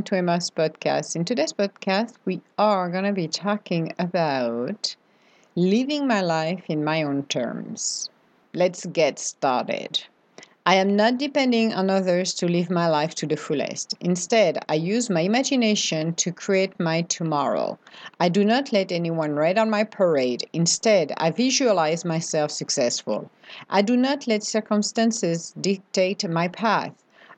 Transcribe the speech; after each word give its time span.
welcome 0.00 0.16
to 0.16 0.16
Emma's 0.16 0.50
podcast. 0.50 1.14
In 1.14 1.26
today's 1.26 1.52
podcast, 1.52 2.14
we 2.24 2.40
are 2.56 2.88
going 2.88 3.04
to 3.04 3.12
be 3.12 3.28
talking 3.28 3.92
about 3.98 4.96
living 5.56 6.06
my 6.06 6.22
life 6.22 6.64
in 6.68 6.82
my 6.82 7.02
own 7.02 7.24
terms. 7.24 8.08
Let's 8.54 8.86
get 8.86 9.18
started. 9.18 10.02
I 10.64 10.76
am 10.76 10.96
not 10.96 11.18
depending 11.18 11.74
on 11.74 11.90
others 11.90 12.32
to 12.36 12.48
live 12.48 12.70
my 12.70 12.88
life 12.88 13.14
to 13.16 13.26
the 13.26 13.36
fullest. 13.36 13.94
Instead, 14.00 14.64
I 14.70 14.76
use 14.76 15.10
my 15.10 15.20
imagination 15.20 16.14
to 16.14 16.32
create 16.32 16.80
my 16.80 17.02
tomorrow. 17.02 17.78
I 18.20 18.30
do 18.30 18.42
not 18.42 18.72
let 18.72 18.90
anyone 18.90 19.32
rain 19.32 19.58
on 19.58 19.68
my 19.68 19.84
parade. 19.84 20.48
Instead, 20.54 21.12
I 21.18 21.30
visualize 21.30 22.06
myself 22.06 22.50
successful. 22.50 23.30
I 23.68 23.82
do 23.82 23.98
not 23.98 24.26
let 24.26 24.44
circumstances 24.44 25.52
dictate 25.60 26.26
my 26.26 26.48
path. 26.48 26.94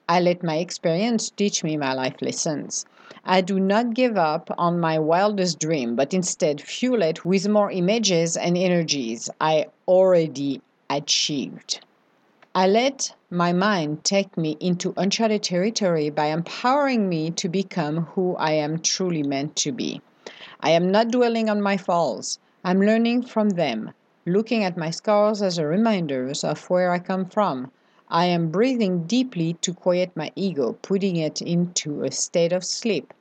I 0.08 0.20
let 0.20 0.42
my 0.42 0.56
experience 0.56 1.30
teach 1.30 1.62
me 1.62 1.76
my 1.76 1.92
life 1.92 2.20
lessons. 2.20 2.84
I 3.24 3.40
do 3.40 3.60
not 3.60 3.94
give 3.94 4.16
up 4.16 4.50
on 4.58 4.80
my 4.80 4.98
wildest 4.98 5.60
dream, 5.60 5.94
but 5.94 6.12
instead 6.12 6.60
fuel 6.60 7.02
it 7.02 7.24
with 7.24 7.48
more 7.48 7.70
images 7.70 8.36
and 8.36 8.58
energies 8.58 9.30
I 9.40 9.66
already 9.86 10.60
achieved. 10.90 11.80
I 12.54 12.66
let 12.66 13.14
my 13.30 13.52
mind 13.52 14.04
take 14.04 14.36
me 14.36 14.56
into 14.60 14.92
uncharted 14.96 15.42
territory 15.42 16.10
by 16.10 16.26
empowering 16.26 17.08
me 17.08 17.30
to 17.30 17.48
become 17.48 18.06
who 18.12 18.36
I 18.36 18.52
am 18.52 18.80
truly 18.80 19.22
meant 19.22 19.56
to 19.56 19.72
be. 19.72 20.02
I 20.60 20.70
am 20.70 20.90
not 20.90 21.12
dwelling 21.12 21.48
on 21.48 21.62
my 21.62 21.76
falls. 21.76 22.38
I'm 22.64 22.80
learning 22.80 23.22
from 23.22 23.50
them, 23.50 23.92
looking 24.26 24.64
at 24.64 24.76
my 24.76 24.90
scars 24.90 25.40
as 25.40 25.58
a 25.58 25.66
reminders 25.66 26.44
of 26.44 26.68
where 26.68 26.90
I 26.90 26.98
come 26.98 27.24
from. 27.24 27.70
I 28.14 28.26
am 28.26 28.50
breathing 28.50 29.04
deeply 29.04 29.54
to 29.62 29.72
quiet 29.72 30.14
my 30.14 30.32
ego, 30.36 30.74
putting 30.82 31.16
it 31.16 31.40
into 31.40 32.04
a 32.04 32.10
state 32.10 32.52
of 32.52 32.62
sleep. 32.62 33.14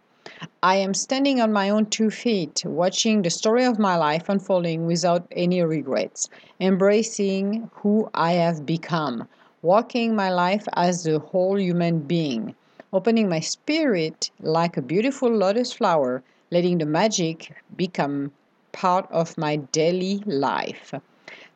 I 0.61 0.75
am 0.75 0.93
standing 0.93 1.39
on 1.39 1.53
my 1.53 1.69
own 1.69 1.85
two 1.85 2.09
feet, 2.09 2.65
watching 2.65 3.21
the 3.21 3.29
story 3.29 3.63
of 3.63 3.79
my 3.79 3.95
life 3.95 4.27
unfolding 4.27 4.85
without 4.85 5.25
any 5.31 5.61
regrets, 5.61 6.27
embracing 6.59 7.69
who 7.75 8.09
I 8.13 8.33
have 8.33 8.65
become, 8.65 9.29
walking 9.61 10.13
my 10.13 10.29
life 10.29 10.67
as 10.73 11.07
a 11.07 11.19
whole 11.19 11.57
human 11.57 11.99
being, 12.01 12.53
opening 12.91 13.29
my 13.29 13.39
spirit 13.39 14.29
like 14.41 14.75
a 14.75 14.81
beautiful 14.81 15.29
lotus 15.29 15.71
flower, 15.71 16.21
letting 16.51 16.79
the 16.79 16.85
magic 16.85 17.53
become 17.77 18.33
part 18.73 19.07
of 19.09 19.37
my 19.37 19.55
daily 19.55 20.21
life, 20.25 20.93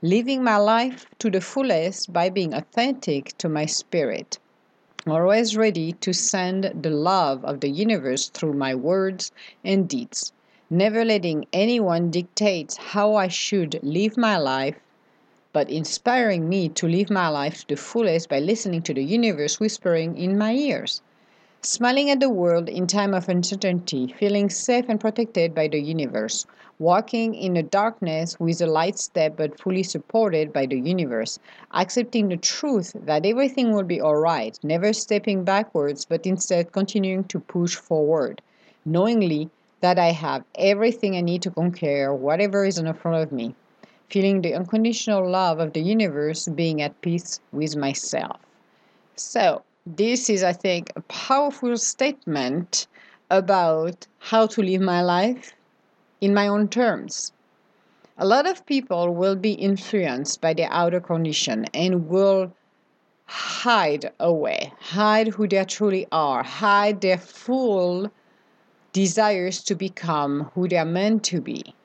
living 0.05 0.43
my 0.43 0.57
life 0.57 1.07
to 1.17 1.31
the 1.31 1.41
fullest 1.41 2.13
by 2.13 2.29
being 2.29 2.53
authentic 2.53 3.35
to 3.39 3.49
my 3.49 3.65
spirit 3.65 4.37
always 5.07 5.55
ready 5.55 5.93
to 5.93 6.11
send 6.11 6.63
the 6.81 6.89
love 6.89 7.45
of 7.45 7.59
the 7.59 7.69
universe 7.69 8.29
through 8.29 8.53
my 8.53 8.73
words 8.73 9.31
and 9.63 9.87
deeds, 9.87 10.33
never 10.67 11.05
letting 11.05 11.45
anyone 11.53 12.09
dictate 12.09 12.75
how 12.75 13.13
I 13.13 13.27
should 13.27 13.79
live 13.83 14.17
my 14.17 14.37
life, 14.37 14.77
but 15.53 15.69
inspiring 15.69 16.49
me 16.49 16.69
to 16.69 16.87
live 16.87 17.11
my 17.11 17.27
life 17.27 17.61
to 17.67 17.75
the 17.75 17.81
fullest 17.81 18.29
by 18.29 18.39
listening 18.39 18.81
to 18.83 18.95
the 18.95 19.03
universe 19.03 19.59
whispering 19.59 20.17
in 20.17 20.39
my 20.39 20.53
ears. 20.53 21.01
Smiling 21.65 22.11
at 22.11 22.19
the 22.19 22.29
world 22.29 22.69
in 22.69 22.85
time 22.85 23.15
of 23.15 23.27
uncertainty, 23.27 24.13
feeling 24.19 24.51
safe 24.51 24.85
and 24.87 24.99
protected 24.99 25.55
by 25.55 25.67
the 25.67 25.79
universe, 25.79 26.45
walking 26.77 27.33
in 27.33 27.55
the 27.55 27.63
darkness 27.63 28.39
with 28.39 28.61
a 28.61 28.67
light 28.67 28.99
step 28.99 29.35
but 29.35 29.59
fully 29.59 29.81
supported 29.81 30.53
by 30.53 30.67
the 30.67 30.77
universe, 30.79 31.39
accepting 31.73 32.29
the 32.29 32.37
truth 32.37 32.91
that 32.93 33.25
everything 33.25 33.73
will 33.73 33.81
be 33.81 33.99
alright, 33.99 34.59
never 34.61 34.93
stepping 34.93 35.43
backwards 35.43 36.05
but 36.05 36.27
instead 36.27 36.71
continuing 36.71 37.23
to 37.23 37.39
push 37.39 37.75
forward, 37.75 38.43
knowingly 38.85 39.49
that 39.81 39.97
I 39.97 40.11
have 40.11 40.43
everything 40.53 41.15
I 41.15 41.21
need 41.21 41.41
to 41.41 41.49
conquer 41.49 42.13
whatever 42.13 42.63
is 42.63 42.77
in 42.77 42.93
front 42.93 43.23
of 43.23 43.31
me, 43.31 43.55
feeling 44.11 44.43
the 44.43 44.53
unconditional 44.53 45.27
love 45.27 45.57
of 45.59 45.73
the 45.73 45.81
universe, 45.81 46.47
being 46.47 46.83
at 46.83 47.01
peace 47.01 47.39
with 47.51 47.75
myself. 47.75 48.39
So, 49.15 49.63
this 49.85 50.29
is, 50.29 50.43
I 50.43 50.53
think, 50.53 50.91
a 50.95 51.01
powerful 51.01 51.77
statement 51.77 52.87
about 53.29 54.07
how 54.19 54.47
to 54.47 54.61
live 54.61 54.81
my 54.81 55.01
life 55.01 55.53
in 56.21 56.33
my 56.33 56.47
own 56.47 56.67
terms. 56.69 57.31
A 58.17 58.25
lot 58.25 58.47
of 58.47 58.65
people 58.65 59.13
will 59.13 59.35
be 59.35 59.51
influenced 59.51 60.41
by 60.41 60.53
the 60.53 60.65
outer 60.65 60.99
condition 60.99 61.65
and 61.73 62.07
will 62.07 62.53
hide 63.25 64.11
away, 64.19 64.71
hide 64.79 65.27
who 65.27 65.47
they 65.47 65.63
truly 65.65 66.07
are, 66.11 66.43
hide 66.43 67.01
their 67.01 67.17
full 67.17 68.11
desires 68.93 69.63
to 69.63 69.75
become 69.75 70.51
who 70.55 70.67
they 70.67 70.77
are 70.77 70.85
meant 70.85 71.23
to 71.25 71.41
be. 71.41 71.75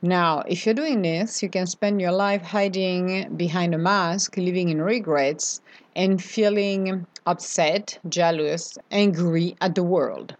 Now, 0.00 0.40
if 0.46 0.66
you're 0.66 0.74
doing 0.74 1.02
this, 1.02 1.42
you 1.42 1.48
can 1.48 1.66
spend 1.66 2.00
your 2.00 2.12
life 2.12 2.42
hiding 2.42 3.36
behind 3.36 3.74
a 3.74 3.78
mask, 3.78 4.36
living 4.36 4.68
in 4.68 4.82
regrets, 4.82 5.60
and 5.96 6.22
feeling 6.22 7.06
upset, 7.26 7.98
jealous, 8.08 8.78
angry 8.90 9.56
at 9.60 9.74
the 9.74 9.82
world. 9.82 10.36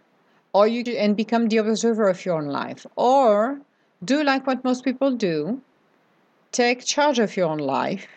Or 0.53 0.67
you 0.67 0.83
and 0.97 1.17
become 1.17 1.47
the 1.47 1.57
observer 1.57 2.07
of 2.07 2.25
your 2.25 2.37
own 2.37 2.47
life. 2.47 2.85
Or 2.95 3.59
do 4.03 4.23
like 4.23 4.47
what 4.47 4.63
most 4.63 4.83
people 4.83 5.11
do 5.11 5.61
take 6.51 6.85
charge 6.85 7.19
of 7.19 7.35
your 7.35 7.49
own 7.49 7.57
life 7.57 8.07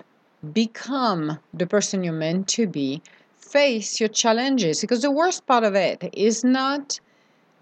become 0.53 1.39
the 1.53 1.67
person 1.67 2.05
you're 2.05 2.13
meant 2.13 2.47
to 2.47 2.67
be 2.67 3.03
face 3.37 3.99
your 3.99 4.09
challenges. 4.09 4.81
Because 4.81 5.03
the 5.03 5.11
worst 5.11 5.47
part 5.47 5.65
of 5.65 5.75
it 5.75 6.09
is 6.13 6.45
not 6.45 7.01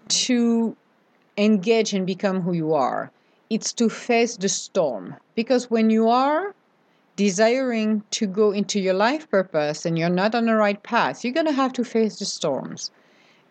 to 0.09 0.75
engage 1.37 1.93
and 1.93 2.05
become 2.05 2.41
who 2.41 2.53
you 2.53 2.73
are. 2.73 3.11
It's 3.49 3.73
to 3.73 3.89
face 3.89 4.37
the 4.37 4.49
storm. 4.49 5.15
Because 5.35 5.71
when 5.71 5.89
you 5.89 6.09
are 6.09 6.53
desiring 7.17 8.01
to 8.11 8.25
go 8.25 8.51
into 8.51 8.79
your 8.79 8.93
life 8.93 9.29
purpose 9.29 9.85
and 9.85 9.99
you're 9.99 10.07
not 10.09 10.33
on 10.33 10.45
the 10.45 10.55
right 10.55 10.81
path 10.83 11.25
you're 11.25 11.33
going 11.33 11.45
to 11.45 11.51
have 11.51 11.73
to 11.73 11.83
face 11.83 12.17
the 12.19 12.25
storms 12.25 12.91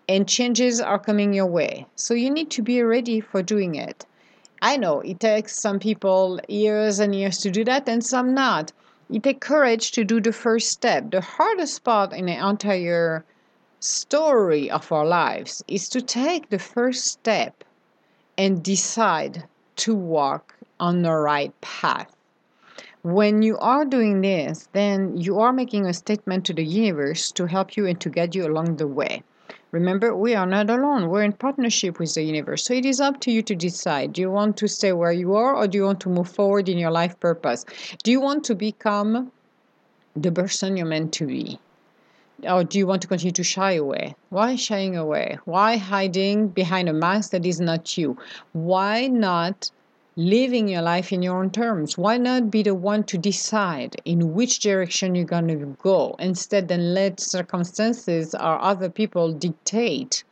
and 0.09 0.29
changes 0.29 0.81
are 0.81 0.99
coming 0.99 1.33
your 1.33 1.47
way. 1.47 1.87
So 1.97 2.15
you 2.15 2.31
need 2.31 2.51
to 2.53 2.63
be 2.63 2.83
ready 2.83 3.21
for 3.21 3.43
doing 3.43 3.75
it. 3.75 4.07
I 4.63 4.77
know 4.77 5.01
it 5.01 5.21
takes 5.21 5.61
some 5.61 5.79
people 5.79 6.41
years 6.49 6.99
and 6.99 7.15
years 7.15 7.39
to 7.39 7.51
do 7.51 7.65
that, 7.65 7.89
and 7.89 8.05
some 8.05 8.33
not. 8.35 8.73
It 9.11 9.23
takes 9.23 9.47
courage 9.47 9.93
to 9.93 10.05
do 10.05 10.21
the 10.21 10.33
first 10.33 10.69
step. 10.69 11.11
The 11.11 11.21
hardest 11.21 11.85
part 11.85 12.13
in 12.13 12.27
the 12.27 12.49
entire 12.49 13.25
story 13.81 14.71
of 14.71 14.91
our 14.91 15.07
lives 15.07 15.63
is 15.69 15.89
to 15.91 16.01
take 16.01 16.49
the 16.49 16.59
first 16.59 17.05
step 17.07 17.65
and 18.39 18.63
decide 18.63 19.45
to 19.77 19.95
walk 19.95 20.55
on 20.81 21.03
the 21.03 21.13
right 21.13 21.53
path. 21.61 22.16
When 23.07 23.41
you 23.41 23.57
are 23.59 23.85
doing 23.85 24.21
this, 24.21 24.69
then 24.73 25.17
you 25.17 25.39
are 25.39 25.53
making 25.53 25.87
a 25.87 25.93
statement 25.93 26.45
to 26.47 26.53
the 26.53 26.65
universe 26.65 27.31
to 27.39 27.47
help 27.47 27.77
you 27.77 27.87
and 27.87 28.01
to 28.01 28.11
guide 28.11 28.35
you 28.35 28.45
along 28.45 28.79
the 28.79 28.89
way. 28.89 29.23
Remember, 29.71 30.17
we 30.17 30.35
are 30.35 30.45
not 30.45 30.69
alone. 30.69 31.09
We're 31.09 31.23
in 31.23 31.35
partnership 31.35 32.01
with 32.01 32.13
the 32.15 32.25
universe. 32.25 32.65
So 32.65 32.75
it 32.75 32.85
is 32.85 33.01
up 33.01 33.21
to 33.21 33.31
you 33.31 33.43
to 33.43 33.55
decide. 33.55 34.15
Do 34.15 34.23
you 34.23 34.33
want 34.33 34.57
to 34.57 34.67
stay 34.67 34.93
where 34.93 35.13
you 35.13 35.37
are 35.37 35.55
or 35.55 35.69
do 35.69 35.79
you 35.79 35.85
want 35.85 36.01
to 36.01 36.09
move 36.09 36.29
forward 36.29 36.69
in 36.69 36.79
your 36.79 36.91
life 36.91 37.21
purpose? 37.21 37.65
Do 38.03 38.11
you 38.11 38.21
want 38.21 38.43
to 38.47 38.57
become 38.57 39.31
the 40.17 40.33
person 40.33 40.77
you're 40.77 40.87
meant 40.87 41.13
to 41.13 41.27
be? 41.27 41.61
Or 42.43 42.65
do 42.65 42.77
you 42.77 42.89
want 42.89 43.03
to 43.03 43.09
continue 43.09 43.35
to 43.35 43.45
shy 43.45 43.75
away? 43.75 44.17
Why 44.31 44.57
shying 44.57 44.97
away? 44.97 45.39
Why 45.45 45.77
hiding 45.77 46.49
behind 46.49 46.89
a 46.89 46.93
mask 46.93 47.31
that 47.31 47.47
is 47.47 47.61
not 47.61 47.97
you? 47.97 48.19
Why 48.53 49.07
not 49.07 49.71
living 50.19 50.67
your 50.67 50.81
life 50.81 51.13
in 51.13 51.21
your 51.21 51.37
own 51.39 51.51
terms. 51.51 51.99
Why 51.99 52.17
not 52.17 52.51
be 52.51 52.63
the 52.63 52.75
one 52.75 53.05
to 53.05 53.19
decide 53.19 53.97
in 54.07 54.33
which 54.33 54.61
direction 54.61 55.15
you're 55.15 55.27
going 55.27 55.49
to 55.49 55.77
go? 55.83 56.17
Instead 56.19 56.69
than 56.69 56.95
let 56.95 57.21
circumstances 57.21 58.35
or 58.35 58.59
other 58.59 58.89
people 58.89 59.33
dictate 59.33 60.25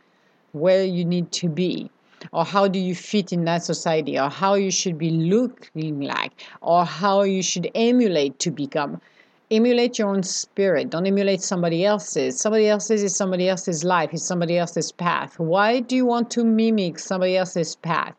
where 0.53 0.85
you 0.85 1.05
need 1.05 1.31
to 1.33 1.51
be? 1.51 1.91
Or 2.33 2.47
how 2.47 2.67
do 2.67 2.79
you 2.79 2.95
fit 2.95 3.35
in 3.35 3.45
that 3.45 3.65
society, 3.65 4.19
or 4.19 4.31
how 4.31 4.55
you 4.55 4.71
should 4.71 4.97
be 4.97 5.11
looking 5.11 6.01
like, 6.01 6.33
or 6.63 6.87
how 6.87 7.21
you 7.21 7.43
should 7.43 7.71
emulate 7.75 8.39
to 8.39 8.51
become. 8.51 9.03
Emulate 9.51 9.99
your 9.99 10.09
own 10.09 10.23
spirit. 10.23 10.89
Don't 10.89 11.07
emulate 11.07 11.43
somebody 11.43 11.85
else's. 11.85 12.41
Somebody 12.41 12.69
else's 12.69 13.03
is 13.03 13.15
somebody 13.15 13.51
else's 13.51 13.85
life. 13.85 14.15
Is 14.15 14.25
somebody 14.25 14.57
else's 14.57 14.91
path. 14.91 15.39
Why 15.39 15.81
do 15.81 15.95
you 15.95 16.07
want 16.07 16.31
to 16.31 16.45
mimic 16.45 16.99
somebody 16.99 17.37
else's 17.37 17.77
path 17.77 18.15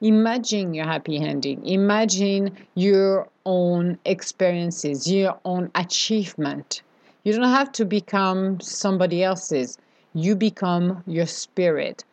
Imagine 0.00 0.74
your 0.74 0.86
happy 0.86 1.18
ending. 1.18 1.64
Imagine 1.66 2.56
your 2.74 3.28
own 3.44 3.98
experiences, 4.04 5.10
your 5.10 5.38
own 5.44 5.70
achievement. 5.74 6.82
You 7.24 7.32
don't 7.32 7.50
have 7.50 7.72
to 7.72 7.84
become 7.84 8.60
somebody 8.60 9.22
else's. 9.24 9.78
You 10.14 10.36
become 10.36 11.02
your 11.06 11.26
spirit. 11.26 12.04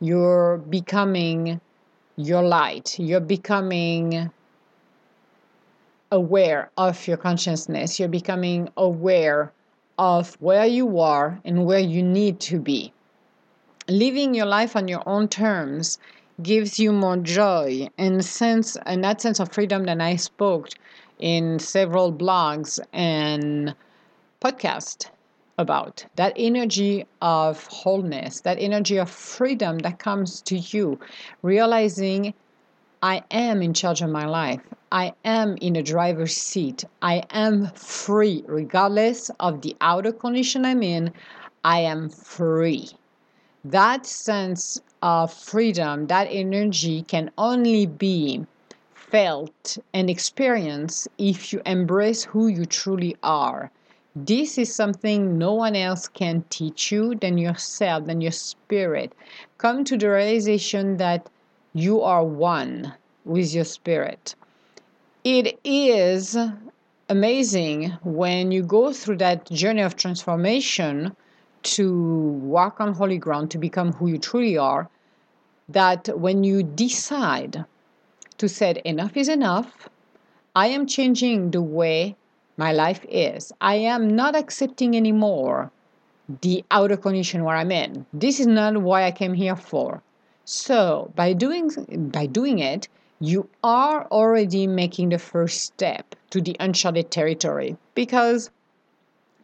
You're 0.00 0.58
becoming 0.58 1.60
your 2.16 2.42
light. 2.42 2.98
You're 2.98 3.20
becoming 3.20 4.30
aware 6.12 6.70
of 6.76 7.06
your 7.08 7.16
consciousness. 7.16 7.98
You're 7.98 8.08
becoming 8.08 8.68
aware 8.76 9.52
of 9.98 10.34
where 10.40 10.66
you 10.66 11.00
are 11.00 11.40
and 11.44 11.66
where 11.66 11.80
you 11.80 12.02
need 12.02 12.40
to 12.40 12.58
be. 12.60 12.92
living 13.88 14.34
your 14.34 14.46
life 14.46 14.76
on 14.76 14.88
your 14.88 15.02
own 15.06 15.28
terms 15.28 15.98
gives 16.42 16.78
you 16.78 16.92
more 16.92 17.16
joy 17.16 17.88
and 17.98 18.24
sense 18.24 18.76
and 18.86 19.02
that 19.04 19.20
sense 19.20 19.40
of 19.40 19.52
freedom 19.52 19.84
that 19.84 20.00
I 20.00 20.16
spoke 20.16 20.68
in 21.18 21.58
several 21.58 22.12
blogs 22.12 22.78
and 22.92 23.74
podcasts 24.40 25.10
about 25.58 26.04
that 26.16 26.32
energy 26.36 27.06
of 27.20 27.66
wholeness, 27.66 28.40
that 28.40 28.58
energy 28.58 28.98
of 28.98 29.10
freedom 29.10 29.78
that 29.80 29.98
comes 29.98 30.40
to 30.42 30.58
you, 30.58 30.98
realizing 31.42 32.34
I 33.02 33.22
am 33.30 33.62
in 33.62 33.74
charge 33.74 34.00
of 34.00 34.10
my 34.10 34.26
life. 34.26 34.60
I 34.90 35.14
am 35.24 35.56
in 35.60 35.76
a 35.76 35.82
driver's 35.82 36.36
seat. 36.36 36.84
I 37.00 37.24
am 37.30 37.68
free, 37.74 38.44
regardless 38.46 39.30
of 39.40 39.62
the 39.62 39.76
outer 39.80 40.12
condition 40.12 40.64
I'm 40.64 40.82
in. 40.82 41.12
I 41.64 41.80
am 41.80 42.10
free. 42.10 42.90
That 43.64 44.06
sense 44.06 44.80
of 45.02 45.32
freedom, 45.32 46.06
that 46.08 46.28
energy 46.30 47.02
can 47.02 47.30
only 47.38 47.86
be 47.86 48.46
felt 48.94 49.78
and 49.92 50.10
experienced 50.10 51.08
if 51.18 51.52
you 51.52 51.62
embrace 51.64 52.24
who 52.24 52.48
you 52.48 52.64
truly 52.64 53.16
are 53.22 53.70
this 54.14 54.58
is 54.58 54.74
something 54.74 55.38
no 55.38 55.54
one 55.54 55.74
else 55.74 56.06
can 56.06 56.44
teach 56.50 56.92
you 56.92 57.14
than 57.14 57.38
yourself, 57.38 58.04
than 58.04 58.20
your 58.20 58.32
spirit. 58.32 59.14
Come 59.56 59.84
to 59.84 59.96
the 59.96 60.10
realization 60.10 60.98
that 60.98 61.30
you 61.72 62.02
are 62.02 62.22
one 62.22 62.92
with 63.24 63.54
your 63.54 63.64
spirit. 63.64 64.34
It 65.24 65.58
is 65.64 66.36
amazing 67.08 67.92
when 68.02 68.52
you 68.52 68.62
go 68.62 68.92
through 68.92 69.16
that 69.18 69.50
journey 69.50 69.80
of 69.80 69.96
transformation 69.96 71.16
to 71.62 71.92
walk 72.42 72.80
on 72.80 72.94
holy 72.94 73.18
ground, 73.18 73.50
to 73.50 73.58
become 73.58 73.92
who 73.92 74.08
you 74.08 74.18
truly 74.18 74.56
are, 74.56 74.88
that 75.68 76.08
when 76.18 76.44
you 76.44 76.62
decide 76.62 77.64
to 78.38 78.48
say, 78.48 78.80
enough 78.84 79.16
is 79.16 79.28
enough, 79.28 79.88
I 80.54 80.66
am 80.68 80.86
changing 80.86 81.50
the 81.50 81.62
way 81.62 82.16
my 82.56 82.72
life 82.72 83.04
is. 83.08 83.52
I 83.60 83.76
am 83.76 84.14
not 84.14 84.36
accepting 84.36 84.96
anymore 84.96 85.70
the 86.40 86.64
outer 86.70 86.96
condition 86.96 87.44
where 87.44 87.56
I'm 87.56 87.72
in. 87.72 88.06
This 88.12 88.40
is 88.40 88.46
not 88.46 88.76
what 88.76 89.02
I 89.02 89.10
came 89.10 89.34
here 89.34 89.56
for. 89.56 90.02
So 90.44 91.12
by 91.14 91.32
doing 91.32 91.70
by 92.12 92.26
doing 92.26 92.58
it, 92.58 92.88
you 93.20 93.48
are 93.62 94.06
already 94.06 94.66
making 94.66 95.10
the 95.10 95.18
first 95.18 95.60
step 95.60 96.14
to 96.30 96.40
the 96.40 96.56
uncharted 96.58 97.10
territory 97.10 97.76
because 97.94 98.50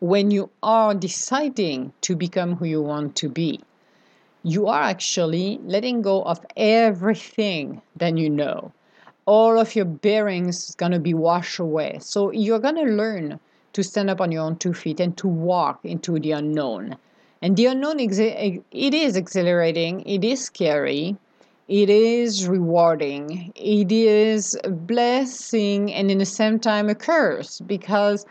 when 0.01 0.31
you 0.31 0.51
are 0.63 0.95
deciding 0.95 1.93
to 2.03 2.17
become 2.17 2.57
who 2.57 2.65
you 2.65 2.83
want 2.83 3.17
to 3.17 3.29
be, 3.29 3.61
you 4.43 4.69
are 4.69 4.83
actually 4.83 5.59
letting 5.65 6.03
go 6.03 6.23
of 6.23 6.45
everything 6.57 7.83
that 7.97 8.17
you 8.17 8.31
know 8.31 8.73
all 9.27 9.59
of 9.59 9.77
your 9.77 9.85
bearings 9.85 10.71
is 10.71 10.75
going 10.75 10.93
to 10.93 10.99
be 10.99 11.13
washed 11.13 11.59
away. 11.59 11.99
So 12.01 12.31
you're 12.31 12.59
going 12.61 12.77
to 12.77 12.85
learn 12.85 13.39
to 13.75 13.83
stand 13.83 14.09
up 14.09 14.23
on 14.23 14.33
your 14.33 14.43
own 14.43 14.57
two 14.57 14.73
feet 14.73 15.01
and 15.01 15.15
to 15.19 15.29
walk 15.29 15.81
into 15.85 16.19
the 16.19 16.33
unknown. 16.33 16.97
And 17.43 17.55
the 17.55 17.67
unknown, 17.67 18.01
it 18.01 18.63
is 18.73 19.17
exhilarating, 19.17 20.01
it 20.07 20.25
is 20.25 20.43
scary, 20.43 21.17
it 21.69 21.91
is 21.91 22.49
rewarding, 22.49 23.53
it 23.55 23.93
is 23.93 24.59
a 24.65 24.71
blessing, 24.71 25.93
and 25.93 26.11
in 26.11 26.17
the 26.17 26.25
same 26.25 26.59
time 26.59 26.89
a 26.89 26.95
curse 26.95 27.61
because 27.61 28.25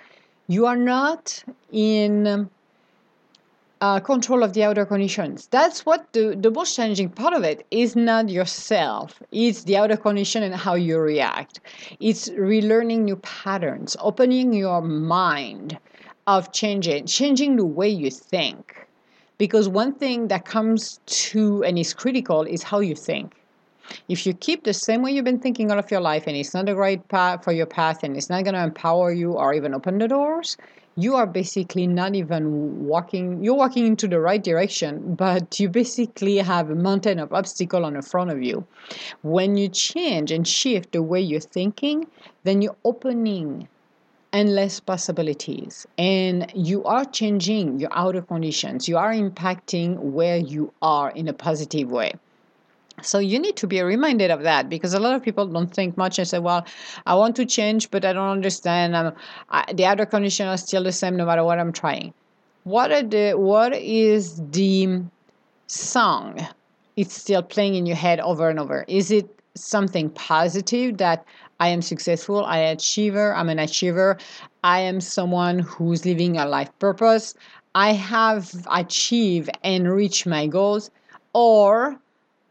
you 0.48 0.66
are 0.66 0.78
not 0.78 1.44
in 1.72 2.50
uh, 3.82 4.00
control 4.00 4.44
of 4.44 4.54
the 4.54 4.64
outer 4.64 4.86
conditions. 4.86 5.48
That's 5.48 5.86
what 5.86 6.12
the, 6.14 6.36
the 6.40 6.50
most 6.50 6.76
challenging 6.76 7.10
part 7.10 7.34
of 7.34 7.44
it 7.44 7.66
is 7.70 7.96
not 7.96 8.30
yourself. 8.30 9.22
It's 9.32 9.64
the 9.64 9.78
outer 9.78 9.98
condition 9.98 10.44
and 10.44 10.56
how 10.56 10.76
you 10.76 10.98
react. 11.00 11.60
It's 12.00 12.30
relearning 12.30 13.00
new 13.00 13.18
patterns, 13.18 13.96
opening 14.00 14.54
your 14.54 14.82
mind 14.82 15.78
of 16.26 16.52
changing, 16.52 17.06
changing 17.06 17.58
the 17.58 17.66
way 17.66 17.90
you 17.90 18.10
think. 18.10 18.88
Because 19.38 19.70
one 19.70 19.94
thing 19.94 20.30
that 20.30 20.46
comes 20.46 21.00
to 21.06 21.64
and 21.64 21.78
is 21.78 21.94
critical 21.94 22.42
is 22.42 22.64
how 22.64 22.80
you 22.80 22.96
think. 22.96 23.37
If 24.10 24.26
you 24.26 24.34
keep 24.34 24.64
the 24.64 24.74
same 24.74 25.02
way 25.02 25.12
you've 25.12 25.26
been 25.26 25.40
thinking 25.40 25.72
all 25.72 25.80
of 25.80 25.90
your 25.92 26.02
life 26.02 26.26
and 26.28 26.36
it's 26.36 26.54
not 26.54 26.66
the 26.66 26.76
right 26.76 27.06
path 27.08 27.44
for 27.44 27.52
your 27.52 27.66
path 27.66 28.04
and 28.04 28.16
it's 28.18 28.30
not 28.30 28.44
going 28.44 28.54
to 28.54 28.64
empower 28.64 29.12
you 29.12 29.34
or 29.34 29.54
even 29.54 29.74
open 29.74 29.98
the 29.98 30.08
doors, 30.08 30.58
you 30.96 31.16
are 31.16 31.28
basically 31.28 31.86
not 31.86 32.16
even 32.16 32.86
walking 32.86 33.44
you're 33.44 33.54
walking 33.54 33.86
into 33.86 34.08
the 34.08 34.20
right 34.20 34.44
direction 34.44 35.14
but 35.14 35.60
you 35.60 35.70
basically 35.70 36.38
have 36.38 36.72
a 36.72 36.76
mountain 36.76 37.20
of 37.20 37.32
obstacle 37.32 37.86
on 37.86 37.94
the 37.94 38.02
front 38.02 38.32
of 38.32 38.42
you. 38.42 38.66
When 39.22 39.58
you 39.58 39.70
change 39.70 40.32
and 40.32 40.48
shift 40.48 40.92
the 40.92 41.04
way 41.04 41.22
you're 41.22 41.40
thinking 41.40 42.08
then 42.44 42.62
you're 42.62 42.76
opening 42.84 43.68
endless 44.34 44.80
possibilities 44.80 45.88
and 45.98 46.52
you 46.54 46.84
are 46.84 47.06
changing 47.06 47.80
your 47.80 47.90
outer 47.94 48.22
conditions. 48.22 48.88
You 48.88 48.98
are 48.98 49.14
impacting 49.14 49.98
where 50.00 50.38
you 50.38 50.74
are 50.82 51.12
in 51.12 51.28
a 51.28 51.34
positive 51.34 51.90
way 51.90 52.14
so 53.02 53.20
you 53.20 53.40
need 53.40 53.56
to 53.58 53.68
be 53.68 53.82
reminded 53.82 54.32
of 54.32 54.44
that 54.44 54.70
because 54.70 54.94
a 54.94 55.00
lot 55.00 55.16
of 55.16 55.24
people 55.24 55.46
don't 55.46 55.74
think 55.74 55.98
much 55.98 56.18
and 56.20 56.28
say, 56.28 56.40
"Well, 56.40 56.66
I 57.06 57.16
want 57.16 57.36
to 57.38 57.46
change, 57.46 57.92
but 57.92 58.04
I 58.04 58.14
don't 58.14 58.30
understand. 58.30 58.96
I, 58.96 59.74
the 59.74 59.86
other 59.86 60.06
conditions 60.06 60.48
are 60.48 60.58
still 60.58 60.84
the 60.84 60.92
same 60.92 61.16
no 61.16 61.26
matter 61.26 61.44
what 61.44 61.60
I'm 61.60 61.72
trying." 61.72 62.14
What 62.64 62.92
are 62.92 63.04
the 63.04 63.34
what 63.34 63.74
is 63.74 64.42
the 64.52 65.02
song? 65.68 66.46
It's 66.96 67.14
still 67.14 67.44
playing 67.44 67.76
in 67.76 67.86
your 67.86 67.96
head 67.96 68.20
over 68.20 68.50
and 68.50 68.60
over. 68.60 68.84
Is 68.88 69.12
it 69.12 69.30
something 69.56 70.10
positive 70.12 70.98
that 70.98 71.26
I 71.60 71.70
am 71.70 71.82
successful, 71.82 72.46
I 72.46 72.58
achiever, 72.60 73.34
I'm 73.34 73.50
an 73.50 73.60
achiever, 73.60 74.18
I 74.64 74.80
am 74.82 75.02
someone 75.02 75.60
who's 75.60 76.06
living 76.06 76.38
a 76.38 76.46
life 76.46 76.70
purpose, 76.80 77.34
I 77.74 77.94
have 77.94 78.52
achieved 78.72 79.50
and 79.64 79.92
reached 79.92 80.28
my 80.28 80.48
goals, 80.48 80.92
or 81.34 82.00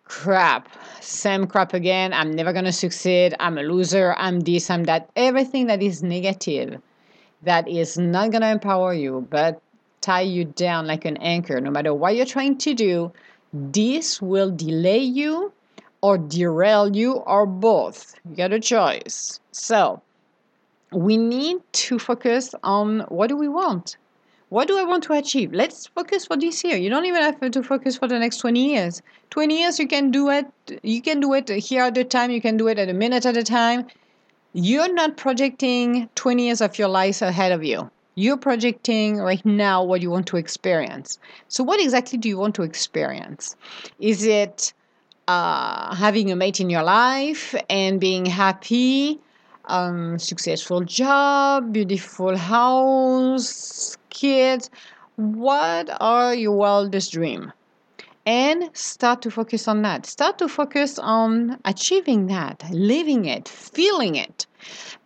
crap, 0.06 0.68
same 1.00 1.46
crap 1.46 1.74
again. 1.74 2.12
I'm 2.12 2.32
never 2.32 2.52
going 2.52 2.64
to 2.64 2.72
succeed. 2.72 3.34
I'm 3.38 3.58
a 3.58 3.62
loser. 3.62 4.14
I'm 4.16 4.40
this, 4.40 4.70
I'm 4.70 4.84
that. 4.84 5.10
Everything 5.16 5.66
that 5.66 5.82
is 5.82 6.02
negative, 6.02 6.80
that 7.42 7.68
is 7.68 7.98
not 7.98 8.30
going 8.30 8.42
to 8.42 8.50
empower 8.50 8.94
you, 8.94 9.26
but 9.30 9.60
tie 10.00 10.22
you 10.22 10.44
down 10.44 10.86
like 10.86 11.04
an 11.04 11.16
anchor. 11.18 11.60
No 11.60 11.70
matter 11.70 11.92
what 11.92 12.16
you're 12.16 12.26
trying 12.26 12.58
to 12.58 12.75
do, 12.75 13.12
this 13.52 14.22
will 14.22 14.50
delay 14.50 14.98
you 14.98 15.52
or 16.00 16.18
derail 16.18 16.94
you 16.94 17.14
or 17.14 17.46
both. 17.46 18.14
You 18.28 18.36
got 18.36 18.52
a 18.52 18.60
choice. 18.60 19.40
So, 19.50 20.02
we 20.92 21.16
need 21.16 21.58
to 21.72 21.98
focus 21.98 22.54
on 22.62 23.00
what 23.08 23.28
do 23.28 23.36
we 23.36 23.48
want? 23.48 23.96
What 24.48 24.68
do 24.68 24.78
I 24.78 24.84
want 24.84 25.02
to 25.04 25.12
achieve? 25.12 25.52
Let's 25.52 25.88
focus 25.88 26.24
for 26.26 26.36
this 26.36 26.62
year. 26.62 26.76
You 26.76 26.88
don't 26.88 27.04
even 27.04 27.20
have 27.22 27.50
to 27.50 27.62
focus 27.64 27.96
for 27.96 28.06
the 28.06 28.18
next 28.18 28.38
20 28.38 28.74
years. 28.74 29.02
20 29.30 29.58
years 29.58 29.78
you 29.80 29.88
can 29.88 30.12
do 30.12 30.30
it 30.30 30.46
you 30.84 31.02
can 31.02 31.18
do 31.18 31.34
it 31.34 31.48
here 31.48 31.82
at 31.82 31.98
a 31.98 32.04
time, 32.04 32.30
you 32.30 32.40
can 32.40 32.56
do 32.56 32.68
it 32.68 32.78
at 32.78 32.88
a 32.88 32.94
minute 32.94 33.26
at 33.26 33.36
a 33.36 33.42
time. 33.42 33.86
You're 34.52 34.92
not 34.92 35.16
projecting 35.16 36.08
20 36.14 36.46
years 36.46 36.60
of 36.60 36.78
your 36.78 36.88
life 36.88 37.22
ahead 37.22 37.50
of 37.50 37.64
you. 37.64 37.90
You're 38.14 38.36
projecting 38.36 39.18
right 39.18 39.44
now 39.44 39.82
what 39.82 40.00
you 40.00 40.10
want 40.10 40.28
to 40.28 40.36
experience. 40.36 41.18
So 41.48 41.64
what 41.64 41.80
exactly 41.80 42.16
do 42.16 42.28
you 42.28 42.38
want 42.38 42.54
to 42.54 42.62
experience? 42.62 43.56
Is 43.98 44.24
it 44.24 44.72
uh, 45.28 45.94
having 45.94 46.30
a 46.30 46.36
mate 46.36 46.60
in 46.60 46.70
your 46.70 46.84
life 46.84 47.54
and 47.68 48.00
being 48.00 48.24
happy, 48.24 49.18
um, 49.64 50.18
successful 50.18 50.82
job, 50.82 51.72
beautiful 51.72 52.36
house, 52.36 53.98
kids. 54.16 54.70
What 55.16 55.88
are 56.00 56.35
your 56.35 56.56
wildest 56.56 57.12
dream? 57.12 57.52
And 58.25 58.70
start 58.73 59.23
to 59.23 59.30
focus 59.30 59.68
on 59.68 59.82
that. 59.82 60.04
Start 60.06 60.38
to 60.38 60.49
focus 60.49 60.99
on 60.99 61.61
achieving 61.64 62.26
that, 62.26 62.64
living 62.70 63.26
it, 63.26 63.49
feeling 63.49 64.16
it. 64.16 64.46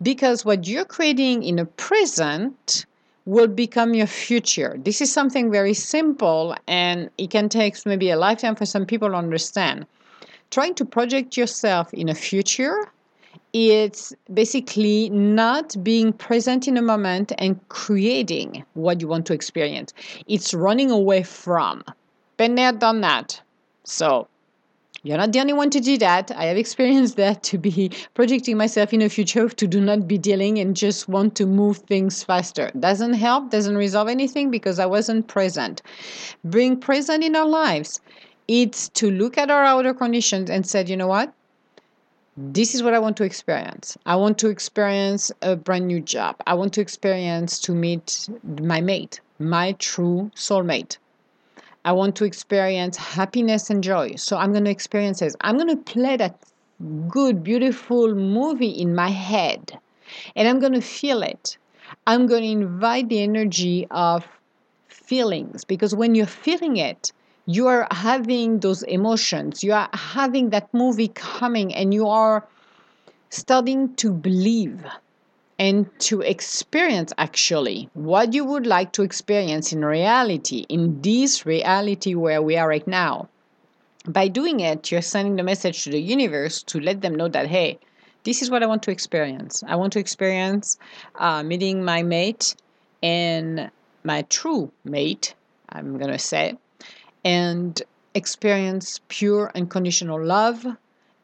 Because 0.01 0.45
what 0.45 0.67
you're 0.67 0.87
creating 0.87 1.43
in 1.43 1.57
the 1.57 1.67
present 1.67 2.87
will 3.27 3.49
become 3.49 3.93
your 3.93 4.07
future. 4.07 4.79
This 4.83 5.03
is 5.03 5.13
something 5.13 5.51
very 5.51 5.75
simple 5.75 6.55
and 6.67 7.11
it 7.19 7.31
can 7.31 7.49
take 7.51 7.75
maybe 7.85 8.11
a 8.11 8.17
lifetime 8.17 8.57
for 8.57 8.65
some 8.65 8.87
people 8.87 9.09
to 9.11 9.15
understand. 9.15 9.87
Trying 10.51 10.75
to 10.77 10.85
project 10.85 11.37
yourself 11.37 11.93
in 11.93 12.09
a 12.09 12.15
future 12.15 12.91
it's 13.53 14.15
basically 14.33 15.11
not 15.11 15.77
being 15.83 16.13
present 16.13 16.69
in 16.69 16.77
a 16.77 16.83
moment 16.83 17.33
and 17.39 17.61
creating 17.69 18.65
what 18.75 19.01
you 19.01 19.09
want 19.09 19.27
to 19.27 19.33
experience. 19.35 19.93
It's 20.27 20.55
running 20.55 20.91
away 20.91 21.23
from. 21.23 21.83
Been 22.37 22.55
there, 22.55 22.73
done 22.73 23.01
that. 23.03 23.41
So 23.85 24.29
you're 25.03 25.19
not 25.19 25.33
the 25.33 25.41
only 25.41 25.53
one 25.55 25.71
to 25.71 25.81
do 25.81 25.97
that. 25.99 26.31
I 26.33 26.45
have 26.45 26.57
experienced 26.57 27.17
that 27.25 27.43
to 27.45 27.59
be 27.59 27.91
projecting 28.15 28.57
myself 28.57 28.93
in 28.93 29.03
a 29.03 29.09
future 29.09 29.49
to 29.49 29.67
do 29.67 29.81
not 29.81 30.07
be 30.07 30.19
dealing 30.19 30.59
and 30.59 30.77
just 30.77 31.09
want 31.09 31.35
to 31.37 31.47
move 31.47 31.79
things 31.79 32.23
faster. 32.23 32.71
Doesn't 32.79 33.15
help, 33.15 33.51
doesn't 33.51 33.77
resolve 33.77 34.09
anything 34.09 34.51
because 34.51 34.79
I 34.79 34.87
wasn't 34.87 35.27
present. 35.29 35.83
Being 36.49 36.79
present 36.79 37.25
in 37.25 37.35
our 37.37 37.47
lives 37.47 38.01
It's 38.49 38.89
to 38.91 39.11
look 39.11 39.39
at 39.39 39.51
our 39.51 39.65
outer 39.65 39.95
conditions 39.95 40.51
and 40.51 40.67
said, 40.67 40.89
you 40.89 40.97
know 40.97 41.07
what? 41.07 41.33
This 42.37 42.77
is 42.77 42.83
what 42.83 42.95
I 42.95 43.01
want 43.01 43.17
to 43.17 43.25
experience. 43.25 43.99
I 44.07 44.15
want 44.15 44.39
to 44.39 44.49
experience 44.49 45.33
a 45.43 45.57
brand 45.57 45.89
new 45.89 46.01
job. 46.01 46.37
I 46.47 46.55
want 46.55 46.73
to 46.75 46.81
experience 46.81 47.59
to 47.61 47.75
meet 47.75 48.29
my 48.61 48.81
mate, 48.81 49.21
my 49.41 49.73
true 49.73 50.31
soulmate. 50.37 50.99
I 51.85 51.93
want 51.93 52.15
to 52.17 52.25
experience 52.25 52.97
happiness 52.97 53.69
and 53.69 53.83
joy. 53.83 54.15
So 54.15 54.37
I'm 54.37 54.53
going 54.53 54.65
to 54.65 54.71
experience 54.71 55.21
this. 55.21 55.35
I'm 55.41 55.57
going 55.57 55.77
to 55.77 55.77
play 55.77 56.17
that 56.19 56.39
good, 57.09 57.43
beautiful 57.43 58.15
movie 58.15 58.71
in 58.71 58.95
my 58.95 59.09
head 59.09 59.79
and 60.37 60.47
I'm 60.47 60.61
going 60.61 60.75
to 60.75 60.81
feel 60.81 61.23
it. 61.23 61.59
I'm 62.07 62.27
going 62.27 62.43
to 62.43 62.49
invite 62.49 63.09
the 63.09 63.23
energy 63.23 63.89
of 63.91 64.27
feelings 64.89 65.65
because 65.65 65.95
when 65.95 66.15
you're 66.15 66.27
feeling 66.27 66.77
it, 66.77 67.13
you 67.51 67.67
are 67.67 67.89
having 67.91 68.61
those 68.61 68.85
emotions, 68.85 69.65
you 69.65 69.73
are 69.73 69.89
having 69.93 70.51
that 70.51 70.73
movie 70.73 71.09
coming, 71.09 71.75
and 71.75 71.93
you 71.93 72.07
are 72.07 72.47
starting 73.31 73.93
to 73.97 74.13
believe 74.13 74.85
and 75.59 75.87
to 75.99 76.21
experience 76.21 77.13
actually 77.19 77.91
what 77.95 78.35
you 78.35 78.45
would 78.45 78.67
like 78.67 78.93
to 78.93 79.03
experience 79.03 79.73
in 79.73 79.85
reality, 79.85 80.65
in 80.69 81.03
this 81.03 81.45
reality 81.45 82.15
where 82.15 82.41
we 82.41 82.57
are 82.57 82.69
right 82.69 82.87
now. 82.87 83.29
By 84.07 84.29
doing 84.29 84.61
it, 84.61 84.93
you're 84.93 85.03
sending 85.03 85.35
the 85.35 85.43
message 85.43 85.83
to 85.85 85.91
the 85.91 86.01
universe 86.01 86.63
to 86.65 86.79
let 86.79 87.01
them 87.01 87.17
know 87.17 87.29
that, 87.29 87.49
hey, 87.49 87.81
this 88.23 88.43
is 88.43 88.51
what 88.51 88.63
I 88.63 88.67
want 88.67 88.85
to 88.85 88.93
experience. 88.93 89.65
I 89.67 89.75
want 89.75 89.93
to 89.95 89.99
experience 89.99 90.79
uh, 91.17 91.43
meeting 91.43 91.85
my 91.85 92.05
mate 92.05 92.55
and 93.03 93.73
my 94.05 94.23
true 94.23 94.71
mate, 94.85 95.35
I'm 95.69 95.99
going 95.99 96.13
to 96.13 96.19
say, 96.19 96.57
and 97.25 97.83
experience 98.15 99.01
pure 99.09 99.51
unconditional 99.55 100.23
love, 100.25 100.67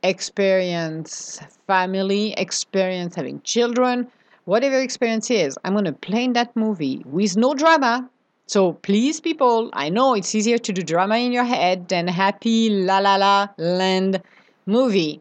experience 0.03 1.41
family, 1.67 2.33
experience 2.35 3.15
having 3.15 3.41
children, 3.43 4.07
whatever 4.45 4.81
experience 4.81 5.31
is. 5.31 5.59
I'm 5.65 5.73
going 5.73 5.85
to 5.85 5.93
play 5.93 6.25
in 6.25 6.33
that 6.35 6.55
movie 6.57 7.03
with 7.05 7.37
no 7.37 7.55
drama. 7.55 8.09
So 8.47 8.75
please, 8.75 9.21
people, 9.21 9.71
I 9.73 9.89
know 9.89 10.15
it's 10.15 10.35
easier 10.35 10.59
to 10.59 10.73
do 10.73 10.83
drama 10.83 11.17
in 11.17 11.33
your 11.33 11.45
head 11.45 11.89
than 11.89 12.07
happy 12.07 12.71
la 12.71 12.99
la 12.99 13.17
la 13.17 13.49
land 13.59 14.23
movie. 14.67 15.21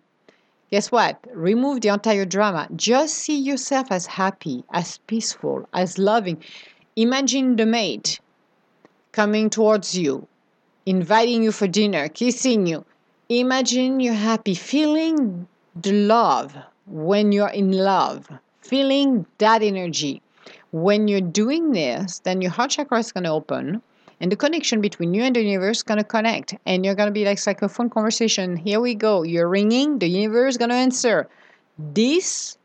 Guess 0.72 0.92
what? 0.92 1.20
Remove 1.34 1.82
the 1.82 1.90
entire 1.90 2.26
drama. 2.26 2.68
Just 2.76 3.16
see 3.16 3.38
yourself 3.40 3.88
as 3.92 4.06
happy, 4.06 4.64
as 4.72 4.98
peaceful, 5.08 5.68
as 5.74 5.98
loving. 5.98 6.44
Imagine 6.96 7.56
the 7.56 7.66
mate 7.66 8.20
coming 9.12 9.50
towards 9.50 9.98
you, 9.98 10.28
inviting 10.86 11.44
you 11.44 11.52
for 11.52 11.68
dinner, 11.68 12.08
kissing 12.10 12.68
you. 12.68 12.86
Imagine 13.30 14.00
you're 14.00 14.14
happy, 14.14 14.54
feeling 14.54 15.48
the 15.76 15.92
love 15.92 16.56
when 16.86 17.32
you're 17.32 17.50
in 17.50 17.72
love, 17.72 18.30
feeling 18.62 19.26
that 19.40 19.64
energy. 19.64 20.22
When 20.72 21.08
you're 21.08 21.22
doing 21.22 21.72
this, 21.72 22.20
then 22.20 22.42
your 22.42 22.52
heart 22.52 22.72
chakra 22.72 23.00
is 23.00 23.12
going 23.12 23.24
to 23.24 23.32
open 23.32 23.82
and 24.20 24.32
the 24.32 24.36
connection 24.36 24.82
between 24.82 25.14
you 25.14 25.24
and 25.24 25.36
the 25.36 25.42
universe 25.42 25.78
is 25.78 25.84
going 25.84 25.98
to 25.98 26.04
connect 26.04 26.56
and 26.66 26.86
you're 26.86 26.96
going 26.96 27.08
to 27.08 27.14
be 27.14 27.26
like, 27.26 27.46
like 27.46 27.62
a 27.62 27.70
phone 27.70 27.90
conversation 27.90 28.56
here 28.56 28.80
we 28.80 28.96
go 28.96 29.24
you're 29.24 29.48
ringing 29.48 30.00
the 30.00 30.08
universe 30.08 30.54
is 30.54 30.58
going 30.58 30.70
to 30.70 30.76
answer 30.76 31.28
this 31.78 32.58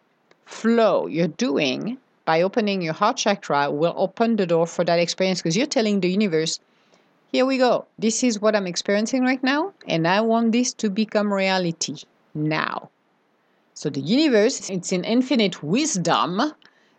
flow 0.45 1.07
you're 1.07 1.29
doing 1.29 1.99
by 2.25 2.43
opening 2.43 2.83
your 2.83 2.93
heart 2.93 3.17
chakra 3.17 3.71
will 3.71 3.95
open 3.97 4.37
the 4.37 4.47
door 4.47 4.67
for 4.67 4.85
that 4.85 4.99
experience 4.99 5.41
because 5.41 5.57
you're 5.57 5.67
telling 5.67 6.01
the 6.01 6.11
universe 6.11 6.61
here 7.33 7.47
we 7.47 7.59
go 7.59 7.87
this 7.99 8.23
is 8.23 8.41
what 8.41 8.57
i'm 8.57 8.67
experiencing 8.67 9.23
right 9.23 9.43
now 9.43 9.73
and 9.89 10.07
i 10.07 10.21
want 10.21 10.53
this 10.53 10.73
to 10.73 10.91
become 10.91 11.33
reality 11.33 11.97
now 12.35 12.89
so 13.75 13.91
the 13.91 14.01
universe 14.01 14.71
it's 14.71 14.93
in 14.93 15.05
infinite 15.05 15.63
wisdom 15.63 16.41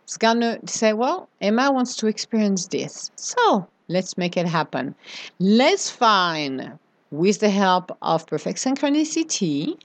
it's 0.04 0.16
gonna 0.16 0.58
say 0.66 0.92
well 0.92 1.28
emma 1.40 1.70
wants 1.70 1.96
to 1.96 2.06
experience 2.06 2.66
this 2.68 3.10
so 3.16 3.66
Let's 3.92 4.16
make 4.16 4.38
it 4.38 4.46
happen. 4.46 4.94
Let's 5.38 5.90
find, 5.90 6.78
with 7.10 7.40
the 7.40 7.50
help 7.50 7.94
of 8.00 8.26
perfect 8.26 8.58
synchronicity, 8.58 9.76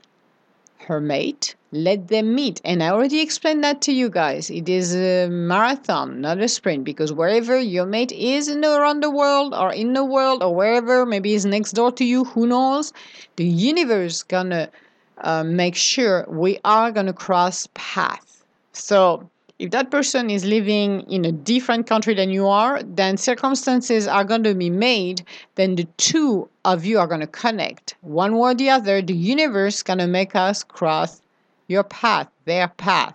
her 0.77 1.01
mate. 1.01 1.56
Let 1.71 2.07
them 2.07 2.33
meet. 2.33 2.61
And 2.63 2.81
I 2.81 2.89
already 2.89 3.19
explained 3.19 3.61
that 3.65 3.81
to 3.81 3.91
you 3.91 4.09
guys. 4.09 4.49
It 4.49 4.69
is 4.69 4.95
a 4.95 5.27
marathon, 5.27 6.21
not 6.21 6.39
a 6.39 6.47
sprint, 6.47 6.85
because 6.85 7.11
wherever 7.11 7.59
your 7.59 7.85
mate 7.85 8.13
is 8.13 8.47
in 8.47 8.61
the, 8.61 8.73
around 8.73 9.03
the 9.03 9.11
world 9.11 9.53
or 9.53 9.73
in 9.73 9.91
the 9.91 10.05
world 10.05 10.41
or 10.41 10.55
wherever, 10.55 11.05
maybe 11.05 11.33
is 11.33 11.45
next 11.45 11.73
door 11.73 11.91
to 11.91 12.05
you, 12.05 12.23
who 12.23 12.47
knows? 12.47 12.93
The 13.35 13.45
universe 13.45 14.23
gonna 14.23 14.69
uh, 15.17 15.43
make 15.43 15.75
sure 15.75 16.25
we 16.29 16.57
are 16.63 16.89
gonna 16.91 17.11
cross 17.11 17.67
path. 17.73 18.45
So 18.71 19.29
if 19.59 19.71
that 19.71 19.91
person 19.91 20.29
is 20.29 20.45
living 20.45 21.01
in 21.11 21.25
a 21.25 21.31
different 21.31 21.87
country 21.87 22.13
than 22.13 22.29
you 22.29 22.47
are, 22.47 22.81
then 22.83 23.17
circumstances 23.17 24.07
are 24.07 24.23
going 24.23 24.43
to 24.43 24.53
be 24.53 24.69
made, 24.69 25.23
then 25.55 25.75
the 25.75 25.87
two 25.97 26.47
of 26.63 26.85
you 26.85 26.99
are 26.99 27.07
going 27.07 27.21
to 27.21 27.27
connect. 27.27 27.95
One 28.01 28.37
way 28.37 28.51
or 28.51 28.53
the 28.53 28.69
other, 28.69 29.01
the 29.01 29.15
universe 29.15 29.81
going 29.81 29.97
to 29.97 30.07
make 30.07 30.35
us 30.35 30.63
cross 30.63 31.21
your 31.67 31.83
path, 31.83 32.29
their 32.45 32.67
path. 32.67 33.13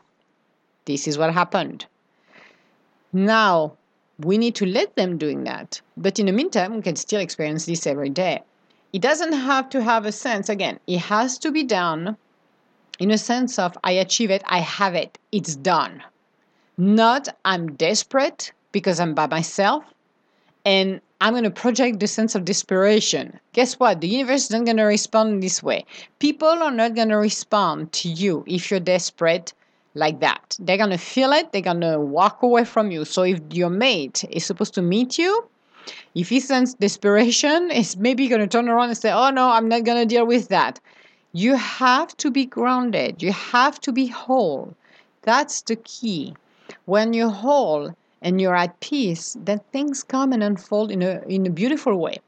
This 0.84 1.08
is 1.08 1.18
what 1.18 1.32
happened. 1.32 1.86
Now, 3.12 3.76
we 4.18 4.38
need 4.38 4.54
to 4.56 4.66
let 4.66 4.96
them 4.96 5.18
doing 5.18 5.44
that. 5.44 5.80
But 5.96 6.18
in 6.18 6.26
the 6.26 6.32
meantime, 6.32 6.76
we 6.76 6.82
can 6.82 6.96
still 6.96 7.20
experience 7.20 7.66
this 7.66 7.86
every 7.86 8.10
day. 8.10 8.42
It 8.92 9.02
doesn't 9.02 9.32
have 9.32 9.70
to 9.70 9.82
have 9.82 10.04
a 10.04 10.12
sense, 10.12 10.48
again, 10.48 10.78
it 10.86 10.98
has 10.98 11.38
to 11.38 11.50
be 11.50 11.64
done 11.64 12.16
in 12.98 13.10
a 13.10 13.18
sense 13.18 13.58
of 13.58 13.76
I 13.82 13.92
achieve 13.92 14.30
it, 14.30 14.42
I 14.46 14.58
have 14.60 14.94
it, 14.94 15.18
it's 15.32 15.56
done. 15.56 16.02
Not 16.76 17.28
I'm 17.44 17.74
desperate 17.74 18.52
because 18.70 19.00
I'm 19.00 19.14
by 19.14 19.26
myself 19.26 19.84
and 20.64 21.00
I'm 21.22 21.34
going 21.34 21.44
to 21.44 21.50
project 21.52 22.00
the 22.00 22.08
sense 22.08 22.34
of 22.34 22.44
desperation. 22.44 23.38
Guess 23.52 23.78
what? 23.78 24.00
The 24.00 24.08
universe 24.08 24.46
isn't 24.46 24.64
going 24.64 24.78
to 24.78 24.82
respond 24.82 25.40
this 25.40 25.62
way. 25.62 25.86
People 26.18 26.48
are 26.48 26.72
not 26.72 26.96
going 26.96 27.10
to 27.10 27.16
respond 27.16 27.92
to 27.92 28.08
you 28.08 28.42
if 28.48 28.72
you're 28.72 28.80
desperate 28.80 29.52
like 29.94 30.18
that. 30.18 30.56
They're 30.58 30.78
going 30.78 30.90
to 30.90 30.98
feel 30.98 31.30
it, 31.32 31.52
they're 31.52 31.62
going 31.62 31.82
to 31.82 32.00
walk 32.00 32.42
away 32.42 32.64
from 32.64 32.90
you. 32.90 33.04
So 33.04 33.22
if 33.22 33.38
your 33.52 33.70
mate 33.70 34.24
is 34.30 34.44
supposed 34.44 34.74
to 34.74 34.82
meet 34.82 35.16
you, 35.16 35.46
if 36.16 36.28
he 36.28 36.40
senses 36.40 36.74
desperation, 36.74 37.70
it's 37.70 37.96
maybe 37.96 38.26
going 38.26 38.40
to 38.40 38.48
turn 38.48 38.68
around 38.68 38.88
and 38.88 38.98
say, 38.98 39.12
Oh 39.12 39.30
no, 39.30 39.48
I'm 39.48 39.68
not 39.68 39.84
going 39.84 39.98
to 39.98 40.12
deal 40.12 40.26
with 40.26 40.48
that. 40.48 40.80
You 41.32 41.54
have 41.54 42.16
to 42.16 42.32
be 42.32 42.46
grounded, 42.46 43.22
you 43.22 43.30
have 43.30 43.80
to 43.82 43.92
be 43.92 44.08
whole. 44.08 44.74
That's 45.22 45.62
the 45.62 45.76
key. 45.76 46.34
When 46.86 47.12
you're 47.12 47.30
whole 47.30 47.94
and 48.22 48.40
you're 48.40 48.56
at 48.56 48.80
peace, 48.80 49.36
then 49.40 49.60
things 49.72 50.02
come 50.02 50.32
and 50.32 50.42
unfold 50.42 50.90
in 50.90 51.02
a, 51.02 51.22
in 51.28 51.46
a 51.46 51.50
beautiful 51.50 51.96
way. 51.96 52.18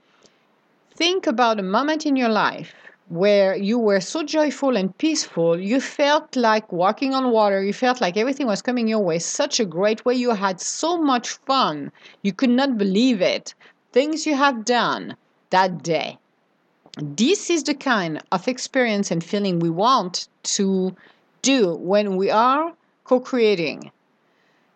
Think 0.90 1.26
about 1.26 1.58
a 1.58 1.62
moment 1.62 2.04
in 2.04 2.16
your 2.16 2.28
life 2.28 2.74
where 3.08 3.54
you 3.54 3.78
were 3.78 4.00
so 4.00 4.22
joyful 4.22 4.76
and 4.76 4.96
peaceful, 4.98 5.58
you 5.60 5.80
felt 5.80 6.36
like 6.36 6.72
walking 6.72 7.14
on 7.14 7.30
water, 7.30 7.62
you 7.62 7.72
felt 7.72 8.00
like 8.00 8.16
everything 8.16 8.46
was 8.46 8.62
coming 8.62 8.88
your 8.88 9.00
way, 9.00 9.18
such 9.18 9.60
a 9.60 9.64
great 9.64 10.04
way, 10.04 10.14
you 10.14 10.30
had 10.30 10.60
so 10.60 10.96
much 11.00 11.30
fun, 11.30 11.92
you 12.22 12.32
could 12.32 12.50
not 12.50 12.78
believe 12.78 13.20
it. 13.20 13.54
Things 13.92 14.26
you 14.26 14.34
have 14.34 14.64
done 14.64 15.16
that 15.50 15.82
day. 15.82 16.18
This 16.96 17.50
is 17.50 17.64
the 17.64 17.74
kind 17.74 18.22
of 18.32 18.48
experience 18.48 19.10
and 19.10 19.22
feeling 19.22 19.58
we 19.58 19.70
want 19.70 20.28
to 20.54 20.94
do 21.42 21.74
when 21.74 22.16
we 22.16 22.30
are 22.30 22.72
co 23.04 23.20
creating. 23.20 23.90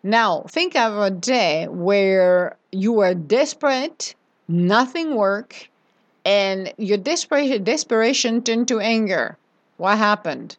Now, 0.03 0.43
think 0.47 0.75
of 0.75 0.97
a 0.97 1.11
day 1.11 1.67
where 1.67 2.55
you 2.71 2.93
were 2.93 3.13
desperate, 3.13 4.15
nothing 4.47 5.15
worked, 5.15 5.67
and 6.25 6.73
your 6.77 6.97
desperation, 6.97 7.63
desperation 7.63 8.41
turned 8.43 8.67
to 8.69 8.79
anger. 8.79 9.37
What 9.77 9.97
happened? 9.97 10.55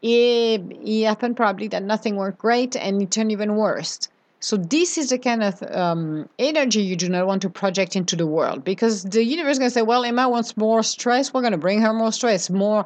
It, 0.00 0.62
it 0.84 1.04
happened 1.04 1.36
probably 1.36 1.68
that 1.68 1.82
nothing 1.82 2.16
worked 2.16 2.38
great 2.38 2.74
and 2.76 3.02
it 3.02 3.10
turned 3.10 3.32
even 3.32 3.56
worse. 3.56 4.08
So 4.40 4.56
this 4.56 4.98
is 4.98 5.10
the 5.10 5.18
kind 5.18 5.42
of 5.42 5.62
um, 5.70 6.28
energy 6.38 6.82
you 6.82 6.96
do 6.96 7.08
not 7.08 7.26
want 7.28 7.42
to 7.42 7.50
project 7.50 7.94
into 7.94 8.16
the 8.16 8.26
world 8.26 8.64
because 8.64 9.04
the 9.04 9.24
universe 9.24 9.52
is 9.52 9.58
going 9.60 9.70
to 9.70 9.74
say, 9.74 9.82
well, 9.82 10.04
Emma 10.04 10.28
wants 10.28 10.56
more 10.56 10.82
stress. 10.82 11.32
We're 11.32 11.42
going 11.42 11.52
to 11.52 11.58
bring 11.58 11.80
her 11.82 11.92
more 11.92 12.10
stress, 12.10 12.50
more 12.50 12.84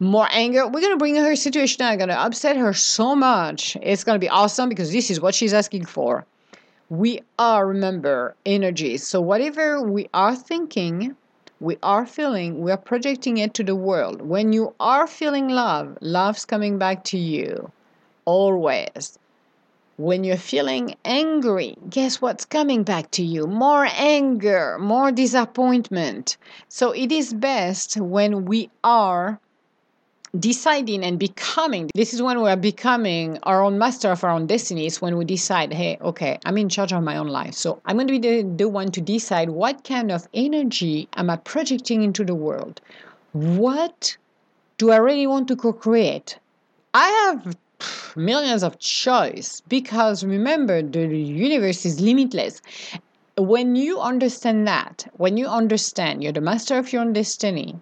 more 0.00 0.26
anger. 0.32 0.66
We're 0.66 0.80
going 0.80 0.94
to 0.94 0.96
bring 0.96 1.16
her 1.16 1.36
situation 1.36 1.78
down. 1.78 1.98
going 1.98 2.08
to 2.08 2.18
upset 2.18 2.56
her 2.56 2.72
so 2.72 3.14
much. 3.14 3.76
It's 3.82 4.02
going 4.02 4.16
to 4.16 4.20
be 4.20 4.30
awesome 4.30 4.70
because 4.70 4.90
this 4.90 5.10
is 5.10 5.20
what 5.20 5.34
she's 5.34 5.52
asking 5.52 5.84
for. 5.84 6.24
We 6.88 7.20
are, 7.38 7.66
remember, 7.66 8.34
energies. 8.46 9.06
So 9.06 9.20
whatever 9.20 9.82
we 9.82 10.08
are 10.14 10.34
thinking, 10.34 11.16
we 11.60 11.76
are 11.82 12.06
feeling, 12.06 12.62
we 12.62 12.72
are 12.72 12.78
projecting 12.78 13.36
it 13.36 13.52
to 13.54 13.62
the 13.62 13.76
world. 13.76 14.22
When 14.22 14.54
you 14.54 14.74
are 14.80 15.06
feeling 15.06 15.48
love, 15.48 15.98
love's 16.00 16.46
coming 16.46 16.78
back 16.78 17.04
to 17.04 17.18
you. 17.18 17.70
Always. 18.24 19.18
When 19.98 20.24
you're 20.24 20.38
feeling 20.38 20.94
angry, 21.04 21.76
guess 21.90 22.22
what's 22.22 22.46
coming 22.46 22.84
back 22.84 23.10
to 23.12 23.22
you? 23.22 23.46
More 23.46 23.86
anger, 23.98 24.78
more 24.80 25.12
disappointment. 25.12 26.38
So 26.70 26.92
it 26.92 27.12
is 27.12 27.34
best 27.34 27.98
when 27.98 28.46
we 28.46 28.70
are 28.82 29.38
deciding 30.38 31.02
and 31.02 31.18
becoming. 31.18 31.90
This 31.94 32.14
is 32.14 32.22
when 32.22 32.40
we 32.40 32.48
are 32.48 32.56
becoming 32.56 33.38
our 33.42 33.62
own 33.62 33.78
master 33.78 34.12
of 34.12 34.22
our 34.22 34.30
own 34.30 34.46
destinies 34.46 35.02
when 35.02 35.16
we 35.16 35.24
decide 35.24 35.72
hey 35.72 35.98
okay 36.00 36.38
i'm 36.44 36.56
in 36.56 36.68
charge 36.68 36.92
of 36.92 37.02
my 37.02 37.16
own 37.16 37.26
life. 37.26 37.54
So 37.54 37.80
i'm 37.84 37.96
going 37.96 38.06
to 38.06 38.18
be 38.18 38.18
the, 38.18 38.42
the 38.42 38.68
one 38.68 38.92
to 38.92 39.00
decide 39.00 39.50
what 39.50 39.82
kind 39.82 40.12
of 40.12 40.28
energy 40.32 41.08
am 41.16 41.30
i 41.30 41.36
projecting 41.36 42.02
into 42.02 42.24
the 42.24 42.34
world. 42.34 42.80
What 43.32 44.16
do 44.78 44.92
i 44.92 44.96
really 44.98 45.26
want 45.26 45.48
to 45.48 45.56
co-create? 45.56 46.38
I 46.94 47.08
have 47.08 47.56
millions 48.14 48.62
of 48.62 48.78
choice 48.78 49.62
because 49.68 50.22
remember 50.22 50.80
the 50.80 51.06
universe 51.08 51.84
is 51.84 52.00
limitless. 52.00 52.60
When 53.36 53.74
you 53.74 53.98
understand 53.98 54.68
that 54.68 55.08
when 55.16 55.36
you 55.36 55.48
understand 55.48 56.22
you're 56.22 56.32
the 56.32 56.40
master 56.40 56.78
of 56.78 56.92
your 56.92 57.02
own 57.02 57.14
destiny 57.14 57.80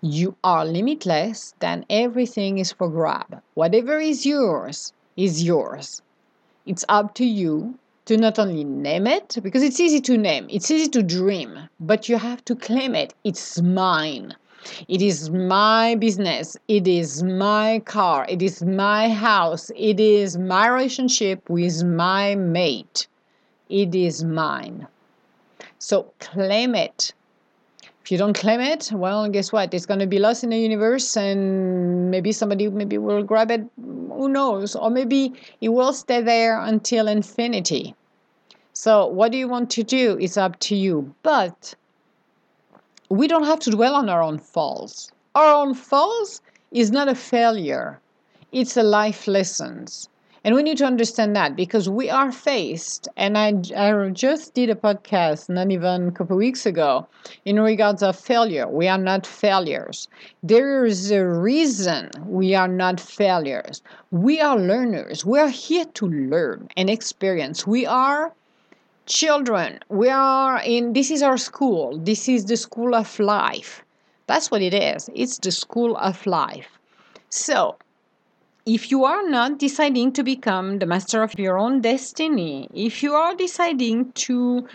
you 0.00 0.36
are 0.44 0.64
limitless, 0.64 1.54
then 1.58 1.84
everything 1.90 2.58
is 2.58 2.72
for 2.72 2.88
grab. 2.88 3.42
Whatever 3.54 3.98
is 3.98 4.24
yours 4.24 4.92
is 5.16 5.42
yours. 5.42 6.02
It's 6.66 6.84
up 6.88 7.14
to 7.14 7.24
you 7.24 7.78
to 8.04 8.16
not 8.16 8.38
only 8.38 8.64
name 8.64 9.06
it, 9.06 9.36
because 9.42 9.62
it's 9.62 9.80
easy 9.80 10.00
to 10.00 10.16
name, 10.16 10.46
it's 10.50 10.70
easy 10.70 10.88
to 10.88 11.02
dream, 11.02 11.68
but 11.80 12.08
you 12.08 12.16
have 12.16 12.44
to 12.46 12.54
claim 12.54 12.94
it. 12.94 13.12
It's 13.24 13.60
mine. 13.60 14.34
It 14.86 15.02
is 15.02 15.30
my 15.30 15.94
business. 15.94 16.56
It 16.68 16.86
is 16.86 17.22
my 17.22 17.80
car. 17.84 18.26
It 18.28 18.42
is 18.42 18.62
my 18.62 19.08
house. 19.08 19.70
It 19.76 20.00
is 20.00 20.36
my 20.36 20.68
relationship 20.68 21.48
with 21.48 21.84
my 21.84 22.34
mate. 22.34 23.08
It 23.68 23.94
is 23.94 24.24
mine. 24.24 24.86
So 25.78 26.12
claim 26.18 26.74
it 26.74 27.12
if 28.08 28.12
you 28.12 28.16
don't 28.16 28.32
claim 28.32 28.58
it, 28.58 28.90
well, 28.90 29.28
guess 29.28 29.52
what? 29.52 29.74
It's 29.74 29.84
going 29.84 30.00
to 30.00 30.06
be 30.06 30.18
lost 30.18 30.42
in 30.42 30.48
the 30.48 30.58
universe, 30.58 31.14
and 31.14 32.10
maybe 32.10 32.32
somebody 32.32 32.66
maybe 32.66 32.96
will 32.96 33.22
grab 33.22 33.50
it. 33.50 33.66
Who 33.76 34.30
knows? 34.30 34.74
Or 34.74 34.88
maybe 34.88 35.34
it 35.60 35.68
will 35.68 35.92
stay 35.92 36.22
there 36.22 36.58
until 36.58 37.06
infinity. 37.06 37.94
So, 38.72 39.06
what 39.06 39.30
do 39.30 39.36
you 39.36 39.46
want 39.46 39.68
to 39.72 39.82
do? 39.82 40.16
It's 40.22 40.38
up 40.38 40.58
to 40.60 40.74
you. 40.74 41.14
But 41.22 41.74
we 43.10 43.28
don't 43.28 43.44
have 43.44 43.60
to 43.60 43.72
dwell 43.72 43.94
on 43.94 44.08
our 44.08 44.22
own 44.22 44.38
falls. 44.38 45.12
Our 45.34 45.52
own 45.52 45.74
falls 45.74 46.40
is 46.72 46.90
not 46.90 47.08
a 47.08 47.14
failure. 47.14 48.00
It's 48.52 48.78
a 48.78 48.82
life 48.82 49.28
lessons. 49.28 50.08
And 50.44 50.54
we 50.54 50.62
need 50.62 50.78
to 50.78 50.84
understand 50.84 51.34
that 51.36 51.56
because 51.56 51.88
we 51.88 52.08
are 52.10 52.30
faced, 52.30 53.08
and 53.16 53.36
I, 53.36 53.54
I 53.76 54.08
just 54.10 54.54
did 54.54 54.70
a 54.70 54.74
podcast 54.74 55.48
not 55.48 55.70
even 55.70 56.08
a 56.08 56.12
couple 56.12 56.36
weeks 56.36 56.64
ago 56.64 57.06
in 57.44 57.60
regards 57.60 58.02
of 58.02 58.16
failure. 58.16 58.68
We 58.68 58.88
are 58.88 58.98
not 58.98 59.26
failures. 59.26 60.08
There 60.42 60.84
is 60.84 61.10
a 61.10 61.26
reason 61.26 62.10
we 62.24 62.54
are 62.54 62.68
not 62.68 63.00
failures. 63.00 63.82
We 64.10 64.40
are 64.40 64.58
learners. 64.58 65.24
We 65.24 65.38
are 65.38 65.48
here 65.48 65.84
to 65.84 66.06
learn 66.06 66.68
and 66.76 66.88
experience. 66.88 67.66
We 67.66 67.84
are 67.86 68.32
children. 69.06 69.80
We 69.88 70.08
are 70.10 70.60
in, 70.62 70.92
this 70.92 71.10
is 71.10 71.22
our 71.22 71.36
school. 71.38 71.98
This 71.98 72.28
is 72.28 72.44
the 72.44 72.56
school 72.56 72.94
of 72.94 73.18
life. 73.18 73.82
That's 74.26 74.50
what 74.50 74.62
it 74.62 74.74
is. 74.74 75.10
It's 75.14 75.38
the 75.38 75.50
school 75.50 75.96
of 75.96 76.26
life. 76.26 76.78
So, 77.30 77.76
if 78.68 78.90
you 78.90 79.04
are 79.04 79.26
not 79.26 79.58
deciding 79.58 80.12
to 80.12 80.22
become 80.22 80.78
the 80.78 80.84
master 80.84 81.22
of 81.22 81.38
your 81.38 81.56
own 81.56 81.80
destiny, 81.80 82.68
if 82.74 83.02
you 83.02 83.14
are 83.14 83.34
deciding 83.34 84.12
to 84.12 84.68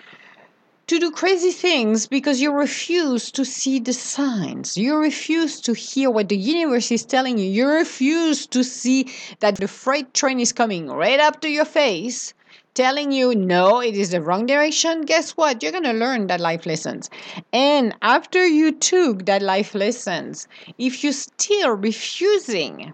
to 0.88 1.00
do 1.00 1.12
crazy 1.12 1.52
things 1.52 2.08
because 2.08 2.42
you 2.42 2.52
refuse 2.52 3.32
to 3.32 3.46
see 3.46 3.80
the 3.80 3.94
signs. 3.94 4.78
You 4.78 4.98
refuse 4.98 5.62
to 5.62 5.74
hear 5.74 6.10
what 6.10 6.28
the 6.28 6.36
universe 6.36 6.92
is 6.92 7.06
telling 7.06 7.38
you. 7.38 7.46
You 7.46 7.68
refuse 7.68 8.48
to 8.48 8.64
see 8.64 9.14
that 9.42 9.58
the 9.58 9.68
freight 9.68 10.14
train 10.16 10.40
is 10.40 10.52
coming 10.52 10.88
right 10.88 11.20
up 11.20 11.40
to 11.42 11.50
your 11.50 11.64
face, 11.64 12.34
telling 12.74 13.12
you, 13.12 13.36
no, 13.36 13.80
it 13.80 13.96
is 13.96 14.10
the 14.10 14.22
wrong 14.22 14.48
direction. 14.48 15.02
Guess 15.02 15.38
what? 15.38 15.62
You're 15.62 15.72
going 15.72 15.84
to 15.84 15.94
learn 15.94 16.28
that 16.28 16.42
life 16.42 16.66
lessons. 16.66 17.12
And 17.54 17.96
after 18.02 18.46
you 18.46 18.72
took 18.72 19.26
that 19.26 19.44
life 19.44 19.76
lessons, 19.76 20.48
if 20.80 21.04
you're 21.04 21.14
still 21.14 21.76
refusing 21.76 22.94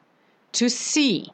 to 0.53 0.69
see 0.69 1.27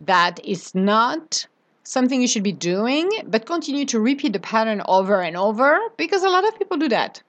that 0.00 0.40
it's 0.44 0.74
not 0.74 1.46
something 1.82 2.20
you 2.20 2.28
should 2.28 2.42
be 2.42 2.52
doing, 2.52 3.10
but 3.26 3.46
continue 3.46 3.84
to 3.86 4.00
repeat 4.00 4.32
the 4.32 4.40
pattern 4.40 4.82
over 4.86 5.20
and 5.20 5.36
over 5.36 5.78
because 5.96 6.22
a 6.22 6.28
lot 6.28 6.46
of 6.46 6.58
people 6.58 6.76
do 6.76 6.88
that. 6.88 7.22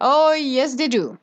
Oh, 0.00 0.32
yes, 0.32 0.74
they 0.74 0.88
do. 0.88 1.18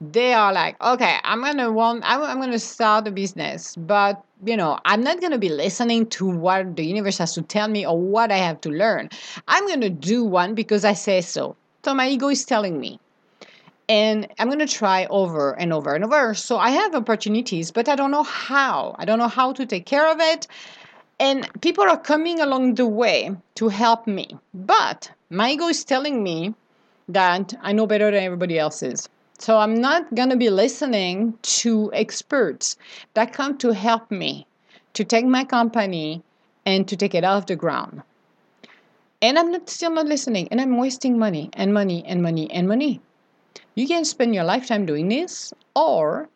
They 0.00 0.32
are 0.32 0.52
like, 0.52 0.80
okay, 0.82 1.18
I'm 1.24 1.42
gonna 1.42 1.70
want, 1.70 2.02
I'm, 2.06 2.22
I'm 2.22 2.40
gonna 2.40 2.58
start 2.58 3.06
a 3.06 3.10
business, 3.10 3.76
but 3.76 4.22
you 4.44 4.56
know, 4.56 4.78
I'm 4.84 5.02
not 5.02 5.20
gonna 5.20 5.38
be 5.38 5.50
listening 5.50 6.06
to 6.06 6.26
what 6.26 6.76
the 6.76 6.84
universe 6.84 7.18
has 7.18 7.34
to 7.34 7.42
tell 7.42 7.68
me 7.68 7.86
or 7.86 7.98
what 7.98 8.32
I 8.32 8.38
have 8.38 8.60
to 8.62 8.70
learn. 8.70 9.10
I'm 9.48 9.66
gonna 9.68 9.90
do 9.90 10.24
one 10.24 10.54
because 10.54 10.84
I 10.84 10.94
say 10.94 11.20
so. 11.20 11.56
So 11.84 11.94
my 11.94 12.08
ego 12.08 12.28
is 12.28 12.44
telling 12.44 12.80
me 12.80 12.98
and 13.90 14.28
I'm 14.38 14.46
going 14.46 14.60
to 14.60 14.68
try 14.68 15.06
over 15.10 15.52
and 15.58 15.72
over 15.72 15.96
and 15.96 16.04
over. 16.04 16.32
So 16.34 16.56
I 16.58 16.70
have 16.70 16.94
opportunities, 16.94 17.72
but 17.72 17.88
I 17.88 17.96
don't 17.96 18.12
know 18.12 18.22
how. 18.22 18.94
I 19.00 19.04
don't 19.04 19.18
know 19.18 19.26
how 19.26 19.52
to 19.52 19.66
take 19.66 19.84
care 19.84 20.08
of 20.08 20.20
it. 20.20 20.46
And 21.18 21.48
people 21.60 21.82
are 21.82 21.98
coming 21.98 22.38
along 22.38 22.76
the 22.76 22.86
way 22.86 23.34
to 23.56 23.68
help 23.68 24.06
me. 24.06 24.38
But 24.54 25.10
my 25.28 25.50
ego 25.50 25.66
is 25.66 25.82
telling 25.82 26.22
me 26.22 26.54
that 27.08 27.52
I 27.62 27.72
know 27.72 27.88
better 27.88 28.12
than 28.12 28.22
everybody 28.22 28.60
else 28.60 28.80
is. 28.84 29.08
So 29.40 29.58
I'm 29.58 29.74
not 29.74 30.14
going 30.14 30.30
to 30.30 30.36
be 30.36 30.50
listening 30.50 31.36
to 31.58 31.90
experts 31.92 32.76
that 33.14 33.32
come 33.32 33.58
to 33.58 33.70
help 33.74 34.08
me 34.12 34.46
to 34.94 35.02
take 35.02 35.26
my 35.26 35.42
company 35.42 36.22
and 36.64 36.86
to 36.86 36.96
take 36.96 37.16
it 37.16 37.24
off 37.24 37.46
the 37.46 37.56
ground. 37.56 38.02
And 39.20 39.36
I'm 39.36 39.50
not, 39.50 39.68
still 39.68 39.90
not 39.90 40.06
listening, 40.06 40.46
and 40.52 40.60
I'm 40.60 40.78
wasting 40.78 41.18
money 41.18 41.50
and 41.54 41.74
money 41.74 42.04
and 42.06 42.22
money 42.22 42.48
and 42.52 42.68
money. 42.68 43.00
You 43.80 43.88
can 43.88 44.04
spend 44.04 44.34
your 44.34 44.44
lifetime 44.44 44.84
doing 44.84 45.08
this, 45.08 45.54
or 45.74 46.28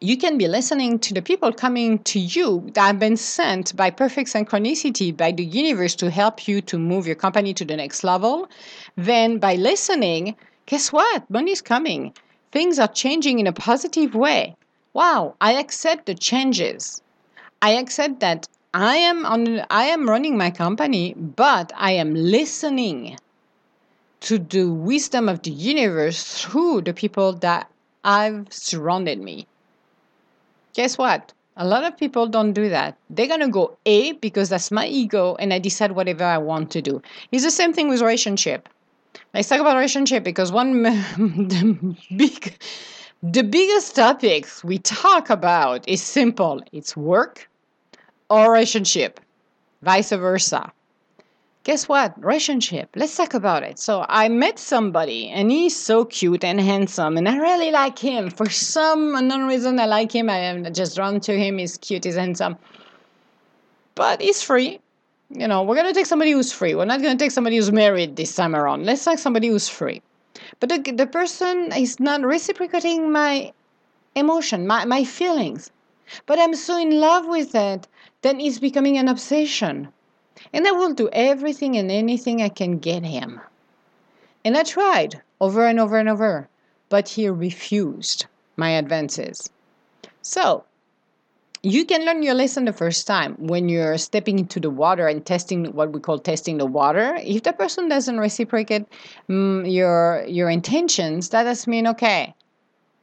you 0.00 0.16
can 0.16 0.38
be 0.38 0.48
listening 0.48 0.98
to 1.00 1.12
the 1.12 1.20
people 1.20 1.52
coming 1.52 1.98
to 2.04 2.18
you 2.18 2.70
that 2.72 2.86
have 2.86 2.98
been 2.98 3.18
sent 3.18 3.76
by 3.76 3.90
perfect 3.90 4.30
synchronicity 4.30 5.14
by 5.14 5.32
the 5.32 5.44
universe 5.44 5.94
to 5.96 6.10
help 6.10 6.48
you 6.48 6.62
to 6.62 6.78
move 6.78 7.06
your 7.06 7.14
company 7.14 7.52
to 7.52 7.66
the 7.66 7.76
next 7.76 8.04
level. 8.04 8.48
Then, 8.96 9.36
by 9.36 9.56
listening, 9.56 10.34
guess 10.64 10.90
what? 10.90 11.28
Money's 11.28 11.60
coming. 11.60 12.14
Things 12.52 12.78
are 12.78 12.88
changing 12.88 13.38
in 13.38 13.46
a 13.46 13.52
positive 13.52 14.14
way. 14.14 14.56
Wow, 14.94 15.34
I 15.42 15.60
accept 15.60 16.06
the 16.06 16.14
changes. 16.14 17.02
I 17.60 17.72
accept 17.72 18.20
that 18.20 18.48
I 18.72 18.96
am 18.96 19.26
on 19.26 19.60
I 19.68 19.84
am 19.88 20.08
running 20.08 20.38
my 20.38 20.50
company, 20.50 21.12
but 21.12 21.70
I 21.76 21.92
am 21.92 22.14
listening 22.14 23.18
to 24.26 24.40
the 24.40 24.64
wisdom 24.64 25.28
of 25.28 25.42
the 25.42 25.52
universe 25.52 26.42
through 26.42 26.80
the 26.80 26.92
people 26.92 27.32
that 27.32 27.70
I've 28.02 28.52
surrounded 28.52 29.20
me. 29.20 29.46
Guess 30.74 30.98
what? 30.98 31.32
A 31.56 31.64
lot 31.64 31.84
of 31.84 31.96
people 31.96 32.26
don't 32.26 32.52
do 32.52 32.68
that. 32.68 32.96
They're 33.08 33.28
gonna 33.28 33.48
go 33.48 33.78
A 33.86 34.12
because 34.14 34.48
that's 34.48 34.72
my 34.72 34.88
ego 34.88 35.36
and 35.36 35.52
I 35.52 35.60
decide 35.60 35.92
whatever 35.92 36.24
I 36.24 36.38
want 36.38 36.72
to 36.72 36.82
do. 36.82 37.00
It's 37.30 37.44
the 37.44 37.52
same 37.52 37.72
thing 37.72 37.88
with 37.88 38.00
relationship. 38.00 38.68
Let's 39.32 39.48
talk 39.48 39.60
about 39.60 39.76
relationship 39.76 40.24
because 40.24 40.50
one 40.50 40.82
the 40.82 41.96
big 42.16 42.52
the 43.22 43.44
biggest 43.44 43.94
topics 43.94 44.64
we 44.64 44.78
talk 44.78 45.30
about 45.30 45.88
is 45.88 46.02
simple. 46.02 46.62
It's 46.72 46.96
work 46.96 47.48
or 48.28 48.50
relationship, 48.50 49.20
vice 49.82 50.10
versa 50.10 50.72
guess 51.66 51.88
what? 51.88 52.14
Relationship. 52.24 52.88
Let's 52.94 53.16
talk 53.16 53.34
about 53.34 53.64
it. 53.64 53.80
So 53.80 54.06
I 54.08 54.28
met 54.28 54.56
somebody 54.56 55.28
and 55.30 55.50
he's 55.50 55.74
so 55.74 56.04
cute 56.04 56.44
and 56.44 56.60
handsome 56.60 57.16
and 57.16 57.28
I 57.28 57.38
really 57.38 57.72
like 57.72 57.98
him. 57.98 58.30
For 58.30 58.48
some 58.48 59.16
unknown 59.16 59.48
reason 59.48 59.80
I 59.80 59.86
like 59.86 60.12
him. 60.14 60.30
I 60.30 60.38
am 60.38 60.72
just 60.72 60.94
drawn 60.94 61.18
to 61.22 61.36
him. 61.36 61.58
He's 61.58 61.76
cute, 61.76 62.04
he's 62.04 62.14
handsome. 62.14 62.56
But 63.96 64.22
he's 64.22 64.42
free. 64.42 64.78
You 65.30 65.48
know, 65.48 65.64
we're 65.64 65.74
gonna 65.74 65.92
take 65.92 66.06
somebody 66.06 66.30
who's 66.30 66.52
free. 66.52 66.76
We're 66.76 66.84
not 66.84 67.02
gonna 67.02 67.18
take 67.18 67.32
somebody 67.32 67.56
who's 67.56 67.72
married 67.72 68.14
this 68.14 68.36
time 68.36 68.54
around. 68.54 68.86
Let's 68.86 69.04
take 69.04 69.18
somebody 69.18 69.48
who's 69.48 69.68
free. 69.68 70.02
But 70.60 70.68
the, 70.68 70.92
the 70.92 71.08
person 71.08 71.72
is 71.72 71.98
not 71.98 72.22
reciprocating 72.22 73.10
my 73.10 73.52
emotion, 74.14 74.68
my, 74.68 74.84
my 74.84 75.02
feelings. 75.02 75.72
But 76.26 76.38
I'm 76.38 76.54
so 76.54 76.78
in 76.78 77.00
love 77.00 77.26
with 77.26 77.56
it, 77.56 77.88
then 78.22 78.38
it's 78.38 78.60
becoming 78.60 78.98
an 78.98 79.08
obsession 79.08 79.88
and 80.52 80.66
I 80.66 80.72
will 80.72 80.94
do 80.94 81.08
everything 81.12 81.76
and 81.76 81.90
anything 81.90 82.42
I 82.42 82.48
can 82.48 82.78
get 82.78 83.04
him. 83.04 83.40
And 84.44 84.56
I 84.56 84.62
tried 84.62 85.20
over 85.40 85.66
and 85.66 85.80
over 85.80 85.98
and 85.98 86.08
over, 86.08 86.48
but 86.88 87.08
he 87.08 87.28
refused 87.28 88.26
my 88.56 88.70
advances. 88.70 89.50
So, 90.22 90.64
you 91.62 91.84
can 91.84 92.04
learn 92.04 92.22
your 92.22 92.34
lesson 92.34 92.64
the 92.64 92.72
first 92.72 93.06
time 93.06 93.34
when 93.38 93.68
you're 93.68 93.98
stepping 93.98 94.38
into 94.38 94.60
the 94.60 94.70
water 94.70 95.08
and 95.08 95.26
testing 95.26 95.64
what 95.72 95.92
we 95.92 95.98
call 95.98 96.18
testing 96.18 96.58
the 96.58 96.66
water. 96.66 97.18
If 97.20 97.42
the 97.42 97.52
person 97.52 97.88
doesn't 97.88 98.20
reciprocate 98.20 98.86
um, 99.28 99.64
your 99.66 100.24
your 100.28 100.48
intentions, 100.48 101.30
that 101.30 101.42
does 101.42 101.66
mean 101.66 101.88
okay. 101.88 102.34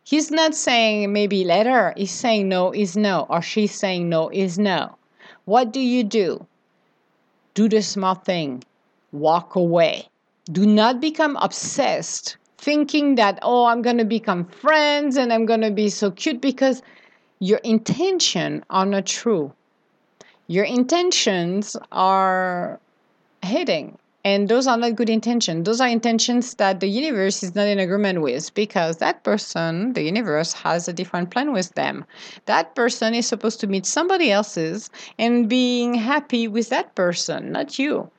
He's 0.06 0.32
not 0.32 0.56
saying 0.56 1.12
maybe 1.12 1.44
later. 1.44 1.94
He's 1.98 2.12
saying 2.12 2.48
no 2.48 2.72
is 2.72 2.96
no, 2.96 3.26
or 3.30 3.42
she's 3.42 3.74
saying 3.74 4.08
no 4.08 4.30
is 4.30 4.58
no. 4.58 4.96
What 5.46 5.74
do 5.74 5.82
you 5.82 6.04
do? 6.04 6.46
Do 7.54 7.70
the 7.70 7.82
small 7.82 8.16
thing. 8.16 8.64
Walk 9.12 9.56
away. 9.56 10.08
Do 10.52 10.66
not 10.66 11.00
become 11.00 11.38
obsessed 11.38 12.38
thinking 12.58 13.16
that, 13.16 13.40
oh, 13.42 13.66
I'm 13.66 13.82
going 13.82 13.98
to 13.98 14.06
become 14.06 14.46
friends 14.46 15.18
and 15.18 15.32
I'm 15.32 15.46
going 15.46 15.62
to 15.62 15.72
be 15.72 15.90
so 15.90 16.12
cute 16.12 16.42
because 16.42 16.82
your 17.40 17.60
intention 17.60 18.64
are 18.70 18.86
not 18.86 19.06
true. 19.06 19.52
Your 20.48 20.66
intentions 20.66 21.76
are 21.92 22.80
hitting. 23.42 23.98
And 24.26 24.48
those 24.48 24.68
are 24.68 24.78
not 24.78 24.96
good 24.96 25.10
intentions. 25.10 25.66
Those 25.66 25.82
are 25.82 25.88
intentions 25.88 26.54
that 26.54 26.80
the 26.80 26.88
universe 26.88 27.44
is 27.44 27.56
not 27.56 27.68
in 27.68 27.78
agreement 27.78 28.22
with 28.22 28.54
because 28.54 28.98
that 28.98 29.24
person, 29.24 29.92
the 29.94 30.04
universe, 30.04 30.54
has 30.54 30.88
a 30.88 30.94
different 30.94 31.30
plan 31.30 31.52
with 31.52 31.74
them. 31.76 32.06
That 32.46 32.74
person 32.74 33.14
is 33.14 33.28
supposed 33.28 33.60
to 33.60 33.68
meet 33.68 33.86
somebody 33.86 34.32
else's 34.32 34.90
and 35.20 35.50
being 35.50 35.94
happy 35.94 36.48
with 36.48 36.70
that 36.70 36.96
person, 36.96 37.52
not 37.52 37.78
you. 37.78 38.10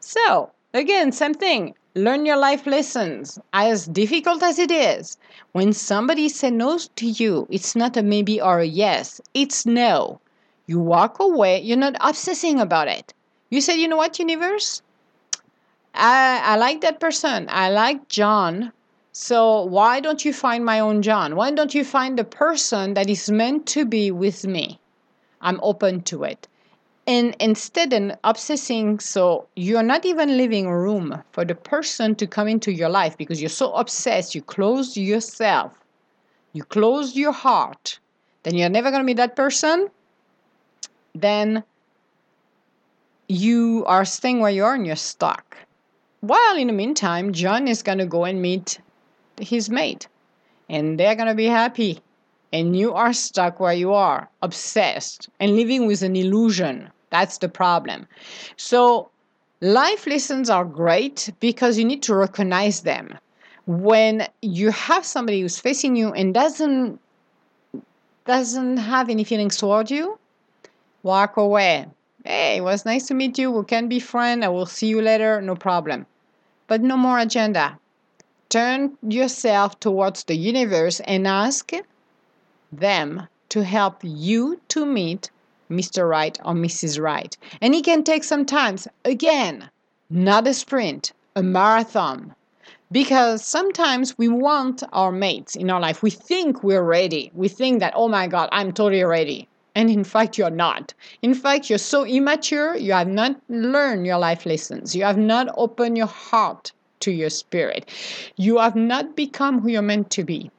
So, 0.00 0.50
again, 0.74 1.12
same 1.12 1.34
thing. 1.34 1.76
Learn 1.94 2.26
your 2.26 2.38
life 2.38 2.66
lessons, 2.66 3.38
as 3.52 3.86
difficult 3.86 4.42
as 4.42 4.58
it 4.58 4.72
is. 4.72 5.16
When 5.52 5.72
somebody 5.72 6.28
says 6.28 6.50
no 6.50 6.78
to 6.96 7.06
you, 7.06 7.46
it's 7.50 7.76
not 7.76 7.96
a 7.96 8.02
maybe 8.02 8.40
or 8.40 8.58
a 8.58 8.66
yes, 8.66 9.20
it's 9.32 9.64
no. 9.64 10.18
You 10.66 10.80
walk 10.80 11.20
away, 11.20 11.60
you're 11.60 11.76
not 11.76 11.96
obsessing 12.00 12.58
about 12.58 12.88
it. 12.88 13.14
You 13.50 13.60
said, 13.60 13.74
you 13.74 13.86
know 13.86 13.98
what, 13.98 14.18
universe? 14.18 14.82
I, 15.94 16.40
I 16.44 16.56
like 16.56 16.80
that 16.80 17.00
person. 17.00 17.46
I 17.50 17.70
like 17.70 18.08
John. 18.08 18.72
So 19.12 19.62
why 19.64 20.00
don't 20.00 20.24
you 20.24 20.32
find 20.32 20.64
my 20.64 20.80
own 20.80 21.02
John? 21.02 21.36
Why 21.36 21.50
don't 21.50 21.74
you 21.74 21.84
find 21.84 22.18
the 22.18 22.24
person 22.24 22.94
that 22.94 23.10
is 23.10 23.30
meant 23.30 23.66
to 23.68 23.84
be 23.84 24.10
with 24.10 24.46
me? 24.46 24.80
I'm 25.40 25.60
open 25.62 26.02
to 26.02 26.24
it 26.24 26.48
and 27.06 27.34
instead 27.40 27.92
of 27.92 28.16
obsessing 28.22 29.00
so 29.00 29.46
you're 29.56 29.82
not 29.82 30.04
even 30.04 30.36
leaving 30.36 30.68
room 30.68 31.22
for 31.32 31.44
the 31.44 31.54
person 31.54 32.14
to 32.14 32.26
come 32.26 32.46
into 32.46 32.70
your 32.70 32.88
life 32.88 33.16
because 33.16 33.40
you're 33.40 33.48
so 33.48 33.72
obsessed 33.74 34.34
you 34.34 34.42
close 34.42 34.96
yourself 34.96 35.72
you 36.52 36.62
close 36.62 37.16
your 37.16 37.32
heart 37.32 37.98
then 38.44 38.54
you're 38.54 38.68
never 38.68 38.90
going 38.90 39.00
to 39.00 39.04
meet 39.04 39.16
that 39.16 39.34
person 39.34 39.88
then 41.14 41.64
you 43.28 43.84
are 43.86 44.04
staying 44.04 44.40
where 44.40 44.50
you 44.50 44.64
are 44.64 44.74
and 44.74 44.86
you're 44.86 44.96
stuck 44.96 45.56
while 46.22 46.56
in 46.56 46.68
the 46.68 46.72
meantime 46.72 47.32
john 47.32 47.68
is 47.68 47.82
going 47.82 47.98
to 47.98 48.06
go 48.06 48.24
and 48.24 48.40
meet 48.40 48.80
his 49.40 49.68
mate 49.68 50.08
and 50.68 50.98
they're 50.98 51.14
going 51.14 51.28
to 51.28 51.34
be 51.34 51.46
happy 51.46 52.00
and 52.52 52.76
you 52.76 52.92
are 52.92 53.12
stuck 53.12 53.60
where 53.60 53.72
you 53.72 53.94
are, 53.94 54.28
obsessed, 54.42 55.28
and 55.40 55.56
living 55.56 55.86
with 55.86 56.02
an 56.02 56.14
illusion. 56.14 56.90
That's 57.10 57.38
the 57.38 57.48
problem. 57.48 58.06
So, 58.56 59.10
life 59.60 60.06
lessons 60.06 60.50
are 60.50 60.64
great 60.64 61.30
because 61.40 61.78
you 61.78 61.84
need 61.84 62.02
to 62.04 62.14
recognize 62.14 62.82
them. 62.82 63.18
When 63.66 64.26
you 64.42 64.70
have 64.70 65.06
somebody 65.06 65.40
who's 65.40 65.58
facing 65.58 65.96
you 65.96 66.12
and 66.12 66.34
doesn't 66.34 67.00
doesn't 68.24 68.76
have 68.76 69.08
any 69.08 69.24
feelings 69.24 69.56
toward 69.56 69.90
you, 69.90 70.18
walk 71.02 71.36
away. 71.36 71.86
Hey, 72.24 72.58
it 72.58 72.60
was 72.60 72.84
nice 72.84 73.08
to 73.08 73.14
meet 73.14 73.36
you. 73.36 73.50
We 73.50 73.64
can 73.64 73.88
be 73.88 73.98
friends. 73.98 74.44
I 74.44 74.48
will 74.48 74.66
see 74.66 74.86
you 74.86 75.02
later. 75.02 75.40
No 75.40 75.56
problem. 75.56 76.06
But 76.68 76.80
no 76.80 76.96
more 76.96 77.18
agenda. 77.18 77.78
Turn 78.48 78.96
yourself 79.02 79.80
towards 79.80 80.22
the 80.24 80.36
universe 80.36 81.00
and 81.00 81.26
ask 81.26 81.72
them 82.70 83.26
to 83.48 83.64
help 83.64 83.98
you 84.02 84.60
to 84.68 84.86
meet 84.86 85.30
Mr. 85.68 86.08
Right 86.08 86.38
or 86.44 86.54
Mrs. 86.54 87.00
Right. 87.00 87.36
And 87.60 87.74
it 87.74 87.84
can 87.84 88.04
take 88.04 88.22
some 88.22 88.46
time. 88.46 88.76
Again, 89.04 89.68
not 90.08 90.46
a 90.46 90.54
sprint, 90.54 91.12
a 91.34 91.42
marathon. 91.42 92.34
Because 92.92 93.44
sometimes 93.44 94.16
we 94.16 94.28
want 94.28 94.84
our 94.92 95.10
mates 95.10 95.56
in 95.56 95.70
our 95.70 95.80
life. 95.80 96.02
We 96.02 96.10
think 96.10 96.62
we're 96.62 96.84
ready. 96.84 97.32
We 97.34 97.48
think 97.48 97.80
that, 97.80 97.94
oh 97.96 98.08
my 98.08 98.28
God, 98.28 98.48
I'm 98.52 98.70
totally 98.70 99.02
ready. 99.02 99.48
And 99.74 99.88
in 99.90 100.04
fact, 100.04 100.36
you're 100.36 100.50
not. 100.50 100.92
In 101.22 101.34
fact, 101.34 101.70
you're 101.70 101.78
so 101.78 102.04
immature, 102.04 102.76
you 102.76 102.92
have 102.92 103.08
not 103.08 103.40
learned 103.48 104.06
your 104.06 104.18
life 104.18 104.44
lessons. 104.44 104.94
You 104.94 105.04
have 105.04 105.18
not 105.18 105.48
opened 105.56 105.96
your 105.96 106.06
heart 106.06 106.72
to 107.00 107.10
your 107.10 107.30
spirit. 107.30 107.88
You 108.36 108.58
have 108.58 108.76
not 108.76 109.16
become 109.16 109.60
who 109.60 109.68
you're 109.68 109.82
meant 109.82 110.10
to 110.10 110.24
be. 110.24 110.50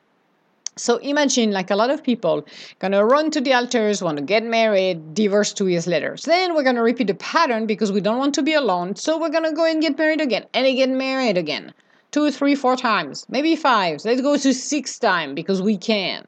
So 0.75 0.97
imagine 0.97 1.51
like 1.51 1.69
a 1.69 1.75
lot 1.75 1.91
of 1.91 2.03
people 2.03 2.47
gonna 2.79 3.05
run 3.05 3.29
to 3.31 3.41
the 3.41 3.53
altars, 3.53 4.01
want 4.01 4.17
to 4.17 4.23
get 4.23 4.43
married, 4.43 5.13
divorce 5.13 5.53
two 5.53 5.67
years 5.67 5.85
later. 5.85 6.17
So 6.17 6.31
then 6.31 6.55
we're 6.55 6.63
gonna 6.63 6.81
repeat 6.81 7.05
the 7.05 7.13
pattern 7.13 7.67
because 7.67 7.91
we 7.91 8.01
don't 8.01 8.17
want 8.17 8.33
to 8.35 8.41
be 8.41 8.55
alone. 8.55 8.95
So 8.95 9.19
we're 9.19 9.29
gonna 9.29 9.53
go 9.53 9.65
and 9.65 9.81
get 9.83 9.95
married 9.95 10.21
again 10.21 10.45
and 10.55 10.65
get 10.75 10.89
married 10.89 11.37
again. 11.37 11.73
Two, 12.09 12.31
three, 12.31 12.55
four 12.55 12.75
times, 12.75 13.27
maybe 13.29 13.55
five. 13.55 14.03
Let's 14.03 14.21
go 14.21 14.35
to 14.35 14.53
six 14.53 14.97
times 14.97 15.35
because 15.35 15.61
we 15.61 15.77
can. 15.77 16.25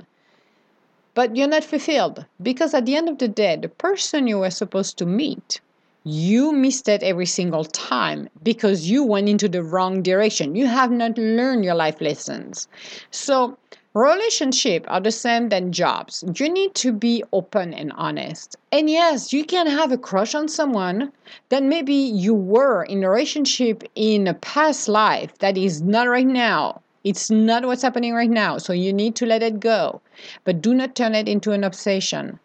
But 1.16 1.36
you're 1.36 1.48
not 1.48 1.64
fulfilled 1.64 2.26
because 2.42 2.76
at 2.76 2.86
the 2.86 2.96
end 2.96 3.10
of 3.10 3.18
the 3.18 3.28
day, 3.28 3.58
the 3.60 3.70
person 3.70 4.28
you 4.28 4.38
were 4.40 4.52
supposed 4.52 4.98
to 5.00 5.06
meet, 5.08 5.62
you 6.04 6.52
missed 6.52 6.88
it 6.88 7.02
every 7.02 7.26
single 7.26 7.66
time 7.66 8.30
because 8.44 8.88
you 8.88 9.04
went 9.04 9.28
into 9.28 9.50
the 9.50 9.64
wrong 9.64 10.04
direction. 10.04 10.56
You 10.56 10.68
have 10.68 10.92
not 10.92 11.18
learned 11.18 11.66
your 11.66 11.74
life 11.74 12.00
lessons. 12.00 12.68
So 13.10 13.58
Relationships 13.96 14.88
are 14.90 15.00
the 15.00 15.10
same 15.10 15.48
than 15.48 15.72
jobs. 15.72 16.22
You 16.36 16.50
need 16.50 16.76
to 16.76 16.92
be 16.92 17.24
open 17.32 17.74
and 17.74 17.94
honest. 17.96 18.58
And 18.70 18.90
yes, 18.90 19.32
you 19.32 19.46
can 19.46 19.68
have 19.68 19.90
a 19.94 19.98
crush 19.98 20.36
on 20.36 20.50
someone 20.50 21.14
that 21.48 21.64
maybe 21.64 21.94
you 21.94 22.34
were 22.34 22.84
in 22.84 23.06
a 23.06 23.10
relationship 23.10 23.86
in 23.96 24.28
a 24.28 24.34
past 24.34 24.90
life 24.90 25.38
that 25.38 25.58
is 25.58 25.82
not 25.82 26.10
right 26.10 26.28
now. 26.28 26.82
It's 27.06 27.30
not 27.32 27.66
what's 27.66 27.84
happening 27.84 28.14
right 28.14 28.30
now. 28.30 28.58
So 28.58 28.74
you 28.74 28.92
need 28.92 29.16
to 29.16 29.26
let 29.26 29.44
it 29.44 29.62
go. 29.62 30.02
But 30.44 30.62
do 30.62 30.74
not 30.74 30.96
turn 30.96 31.16
it 31.16 31.30
into 31.30 31.52
an 31.54 31.64
obsession. 31.64 32.40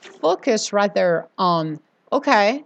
Focus 0.00 0.72
rather 0.72 1.28
on, 1.38 1.78
okay, 2.12 2.64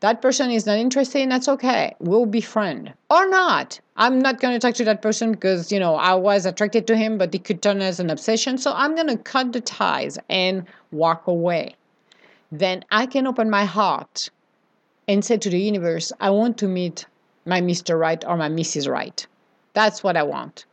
that 0.00 0.20
person 0.20 0.50
is 0.50 0.66
not 0.66 0.78
interested 0.78 1.22
and 1.22 1.32
that's 1.32 1.48
okay 1.48 1.94
we'll 2.00 2.26
be 2.26 2.40
friend 2.40 2.92
or 3.10 3.28
not 3.28 3.80
i'm 3.96 4.18
not 4.18 4.40
going 4.40 4.52
to 4.52 4.58
talk 4.58 4.74
to 4.74 4.84
that 4.84 5.00
person 5.02 5.32
because 5.32 5.72
you 5.72 5.80
know 5.80 5.96
i 5.96 6.14
was 6.14 6.44
attracted 6.44 6.86
to 6.86 6.96
him 6.96 7.16
but 7.18 7.34
it 7.34 7.44
could 7.44 7.62
turn 7.62 7.80
as 7.80 7.98
an 7.98 8.10
obsession 8.10 8.58
so 8.58 8.72
i'm 8.74 8.94
going 8.94 9.06
to 9.06 9.16
cut 9.16 9.52
the 9.52 9.60
ties 9.60 10.18
and 10.28 10.64
walk 10.92 11.26
away 11.26 11.74
then 12.52 12.84
i 12.90 13.06
can 13.06 13.26
open 13.26 13.48
my 13.48 13.64
heart 13.64 14.28
and 15.08 15.24
say 15.24 15.36
to 15.36 15.50
the 15.50 15.58
universe 15.58 16.12
i 16.20 16.28
want 16.30 16.58
to 16.58 16.68
meet 16.68 17.06
my 17.46 17.60
mr 17.60 17.98
right 17.98 18.24
or 18.26 18.36
my 18.36 18.48
mrs 18.48 18.90
right 18.90 19.26
that's 19.72 20.04
what 20.04 20.16
i 20.16 20.22
want 20.22 20.66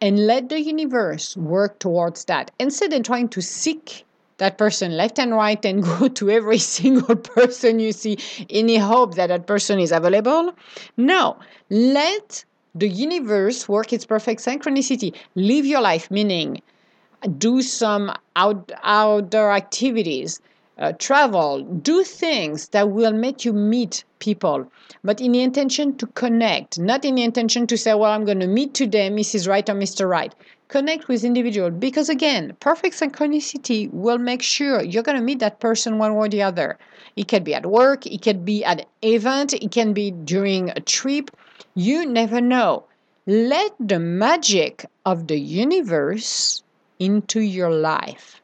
and 0.00 0.26
let 0.26 0.48
the 0.48 0.60
universe 0.60 1.36
work 1.36 1.78
towards 1.78 2.24
that 2.26 2.50
instead 2.58 2.92
of 2.92 3.02
trying 3.02 3.28
to 3.28 3.40
seek 3.40 4.04
that 4.38 4.56
person 4.56 4.96
left 4.96 5.18
and 5.18 5.34
right 5.34 5.64
and 5.64 5.82
go 5.98 6.08
to 6.08 6.30
every 6.30 6.58
single 6.78 7.16
person 7.16 7.80
you 7.80 7.92
see 7.92 8.18
in 8.48 8.66
the 8.66 8.76
hope 8.76 9.14
that 9.14 9.28
that 9.28 9.46
person 9.46 9.78
is 9.78 9.92
available. 9.92 10.54
No, 10.96 11.36
let 11.70 12.44
the 12.74 12.88
universe 12.88 13.68
work 13.68 13.92
its 13.92 14.06
perfect 14.06 14.40
synchronicity. 14.40 15.14
Live 15.34 15.66
your 15.66 15.80
life, 15.80 16.10
meaning 16.10 16.62
do 17.36 17.62
some 17.62 18.12
out, 18.36 18.70
outdoor 18.84 19.52
activities, 19.52 20.40
uh, 20.78 20.92
travel, 20.92 21.62
do 21.62 22.04
things 22.04 22.68
that 22.68 22.90
will 22.90 23.12
make 23.12 23.44
you 23.44 23.52
meet 23.52 24.04
people, 24.18 24.70
but 25.02 25.20
in 25.20 25.32
the 25.32 25.42
intention 25.42 25.96
to 25.96 26.06
connect, 26.08 26.78
not 26.78 27.04
in 27.04 27.16
the 27.16 27.22
intention 27.22 27.66
to 27.66 27.76
say, 27.76 27.94
well, 27.94 28.12
I'm 28.12 28.24
going 28.24 28.40
to 28.40 28.46
meet 28.46 28.74
today 28.74 29.10
Mrs. 29.10 29.48
Right 29.48 29.68
or 29.68 29.74
Mr. 29.74 30.08
Right 30.08 30.34
connect 30.68 31.08
with 31.08 31.24
individual 31.24 31.70
because 31.70 32.10
again 32.10 32.54
perfect 32.60 32.94
synchronicity 32.94 33.90
will 33.90 34.18
make 34.18 34.42
sure 34.42 34.82
you're 34.82 35.02
going 35.02 35.16
to 35.16 35.24
meet 35.24 35.38
that 35.38 35.60
person 35.60 35.96
one 35.98 36.14
way 36.14 36.26
or 36.26 36.28
the 36.28 36.42
other 36.42 36.78
it 37.16 37.26
can 37.26 37.42
be 37.42 37.54
at 37.54 37.64
work 37.64 38.06
it 38.06 38.20
can 38.20 38.44
be 38.44 38.62
at 38.64 38.80
an 38.80 38.86
event 39.02 39.54
it 39.54 39.70
can 39.70 39.94
be 39.94 40.10
during 40.10 40.68
a 40.70 40.80
trip 40.80 41.30
you 41.74 42.04
never 42.04 42.40
know 42.40 42.84
let 43.26 43.72
the 43.80 43.98
magic 43.98 44.84
of 45.06 45.26
the 45.26 45.38
universe 45.38 46.62
into 46.98 47.40
your 47.40 47.70
life 47.70 48.42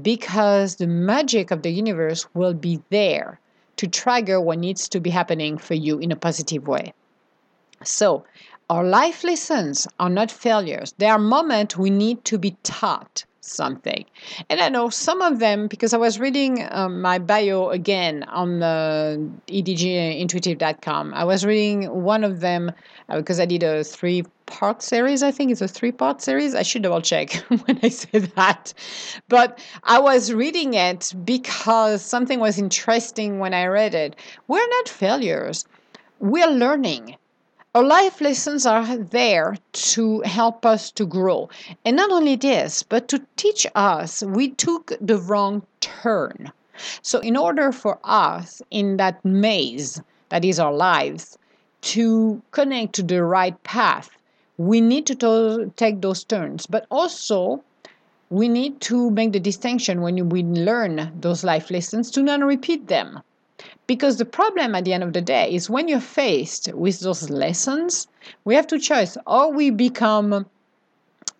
because 0.00 0.76
the 0.76 0.86
magic 0.86 1.50
of 1.50 1.62
the 1.62 1.70
universe 1.70 2.26
will 2.34 2.54
be 2.54 2.82
there 2.90 3.40
to 3.76 3.86
trigger 3.86 4.40
what 4.40 4.58
needs 4.58 4.88
to 4.88 5.00
be 5.00 5.10
happening 5.10 5.58
for 5.58 5.74
you 5.74 5.98
in 5.98 6.12
a 6.12 6.16
positive 6.16 6.66
way 6.66 6.92
so 7.82 8.24
our 8.70 8.84
life 8.84 9.24
lessons 9.24 9.86
are 10.00 10.08
not 10.08 10.30
failures. 10.30 10.94
They 10.96 11.06
are 11.06 11.18
moments 11.18 11.76
we 11.76 11.90
need 11.90 12.24
to 12.24 12.38
be 12.38 12.56
taught. 12.62 13.24
Something. 13.44 14.04
And 14.48 14.60
I 14.60 14.68
know 14.68 14.88
some 14.88 15.22
of 15.22 15.38
them 15.38 15.66
because 15.66 15.92
I 15.92 15.98
was 15.98 16.18
reading 16.18 16.66
um, 16.70 17.00
my 17.00 17.18
bio 17.18 17.70
again 17.70 18.24
on 18.24 18.60
the 18.60 19.30
edgintuitive.com. 19.48 21.14
I 21.14 21.24
was 21.24 21.44
reading 21.44 22.02
one 22.02 22.24
of 22.24 22.40
them 22.40 22.72
uh, 23.08 23.18
because 23.18 23.40
I 23.40 23.46
did 23.46 23.62
a 23.62 23.84
three 23.84 24.24
part 24.46 24.82
series. 24.82 25.22
I 25.22 25.30
think 25.30 25.50
it's 25.50 25.60
a 25.60 25.68
three 25.68 25.92
part 25.92 26.22
series. 26.22 26.54
I 26.54 26.62
should 26.62 26.82
double 26.82 27.00
check 27.00 27.32
when 27.64 27.78
I 27.82 27.88
say 27.88 28.18
that. 28.18 28.72
But 29.28 29.58
I 29.82 30.00
was 30.00 30.32
reading 30.32 30.74
it 30.74 31.12
because 31.24 32.02
something 32.02 32.40
was 32.40 32.58
interesting 32.58 33.38
when 33.38 33.54
I 33.54 33.66
read 33.66 33.94
it. 33.94 34.16
We're 34.48 34.68
not 34.68 34.88
failures, 34.88 35.64
we're 36.20 36.50
learning 36.50 37.16
our 37.74 37.82
life 37.84 38.20
lessons 38.20 38.66
are 38.66 38.96
there 38.96 39.56
to 39.72 40.20
help 40.22 40.64
us 40.64 40.90
to 40.92 41.04
grow. 41.06 41.48
And 41.84 41.96
not 41.96 42.10
only 42.10 42.36
this, 42.36 42.82
but 42.82 43.08
to 43.08 43.24
teach 43.36 43.66
us 43.74 44.22
we 44.22 44.48
took 44.50 44.92
the 45.00 45.18
wrong 45.18 45.62
turn. 45.80 46.52
So, 47.02 47.18
in 47.20 47.36
order 47.36 47.72
for 47.72 47.98
us 48.04 48.62
in 48.70 48.96
that 48.98 49.24
maze 49.24 50.00
that 50.30 50.44
is 50.44 50.58
our 50.58 50.72
lives 50.72 51.38
to 51.82 52.42
connect 52.50 52.94
to 52.94 53.02
the 53.02 53.22
right 53.22 53.60
path, 53.62 54.10
we 54.56 54.80
need 54.80 55.06
to 55.06 55.14
to- 55.16 55.72
take 55.76 56.00
those 56.00 56.24
turns. 56.24 56.66
But 56.66 56.86
also, 56.90 57.62
we 58.30 58.48
need 58.48 58.80
to 58.82 59.10
make 59.10 59.32
the 59.32 59.40
distinction 59.40 60.00
when 60.02 60.28
we 60.28 60.42
learn 60.42 61.12
those 61.20 61.44
life 61.44 61.70
lessons 61.70 62.10
to 62.12 62.22
not 62.22 62.40
repeat 62.44 62.88
them. 62.88 63.20
Because 63.86 64.16
the 64.16 64.24
problem 64.24 64.74
at 64.74 64.84
the 64.84 64.92
end 64.92 65.02
of 65.04 65.12
the 65.12 65.20
day 65.20 65.52
is 65.54 65.70
when 65.70 65.86
you're 65.88 66.00
faced 66.00 66.72
with 66.74 67.00
those 67.00 67.30
lessons, 67.30 68.08
we 68.44 68.54
have 68.54 68.66
to 68.68 68.78
choose 68.78 69.16
or 69.26 69.52
we 69.52 69.70
become 69.70 70.46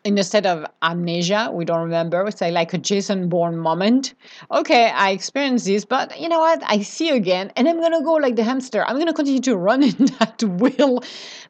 in 0.04 0.18
a 0.18 0.22
state 0.22 0.44
of 0.44 0.66
amnesia, 0.82 1.50
we 1.50 1.64
don't 1.64 1.80
remember, 1.80 2.26
it's 2.26 2.42
like 2.42 2.74
a 2.74 2.78
Jason 2.78 3.30
Bourne 3.30 3.56
moment. 3.56 4.12
Okay, 4.50 4.90
I 4.90 5.10
experienced 5.10 5.64
this, 5.64 5.86
but 5.86 6.20
you 6.20 6.28
know 6.28 6.40
what? 6.40 6.62
I 6.66 6.82
see 6.82 7.08
again, 7.08 7.50
and 7.56 7.66
I'm 7.66 7.80
gonna 7.80 8.02
go 8.02 8.12
like 8.12 8.36
the 8.36 8.44
hamster. 8.44 8.84
I'm 8.84 8.98
gonna 8.98 9.14
continue 9.14 9.40
to 9.40 9.56
run 9.56 9.82
in 9.82 10.04
that 10.18 10.42
wheel 10.42 11.02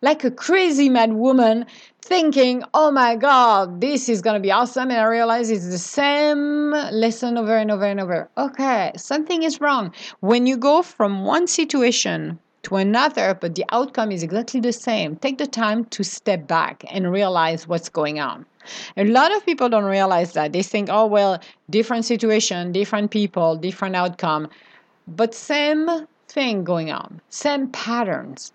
like 0.03 0.23
a 0.23 0.31
crazy 0.31 0.89
mad 0.89 1.15
woman, 1.15 1.67
thinking, 2.01 2.63
oh 2.75 2.93
my 2.93 3.17
god, 3.17 3.81
this 3.81 4.09
is 4.09 4.23
gonna 4.23 4.39
be 4.39 4.53
awesome. 4.53 4.91
And 4.91 5.01
I 5.01 5.05
realize 5.05 5.51
it's 5.51 5.69
the 5.69 5.79
same 5.79 6.71
lesson 6.71 7.37
over 7.37 7.57
and 7.57 7.73
over 7.73 7.85
and 7.85 8.01
over. 8.01 8.31
Okay, 8.39 8.93
something 8.97 9.43
is 9.43 9.61
wrong. 9.61 9.93
When 10.21 10.47
you 10.47 10.57
go 10.57 10.83
from 10.83 11.25
one 11.25 11.49
situation 11.49 12.39
to 12.65 12.77
another, 12.77 13.35
but 13.35 13.55
the 13.55 13.65
outcome 13.71 14.11
is 14.11 14.23
exactly 14.23 14.61
the 14.61 14.73
same. 14.73 15.17
Take 15.17 15.39
the 15.39 15.47
time 15.47 15.85
to 15.87 16.03
step 16.03 16.47
back 16.47 16.85
and 16.91 17.13
realize 17.13 17.69
what's 17.69 17.89
going 17.89 18.21
on. 18.21 18.45
A 18.97 19.05
lot 19.05 19.35
of 19.35 19.45
people 19.45 19.69
don't 19.69 19.85
realize 19.85 20.33
that. 20.33 20.53
They 20.53 20.63
think, 20.63 20.89
oh, 20.91 21.07
well, 21.07 21.41
different 21.71 22.05
situation, 22.05 22.73
different 22.73 23.11
people, 23.11 23.57
different 23.57 23.97
outcome, 23.97 24.49
but 25.07 25.35
same 25.35 26.07
thing 26.29 26.65
going 26.65 26.91
on, 26.91 27.21
same 27.29 27.69
patterns. 27.69 28.53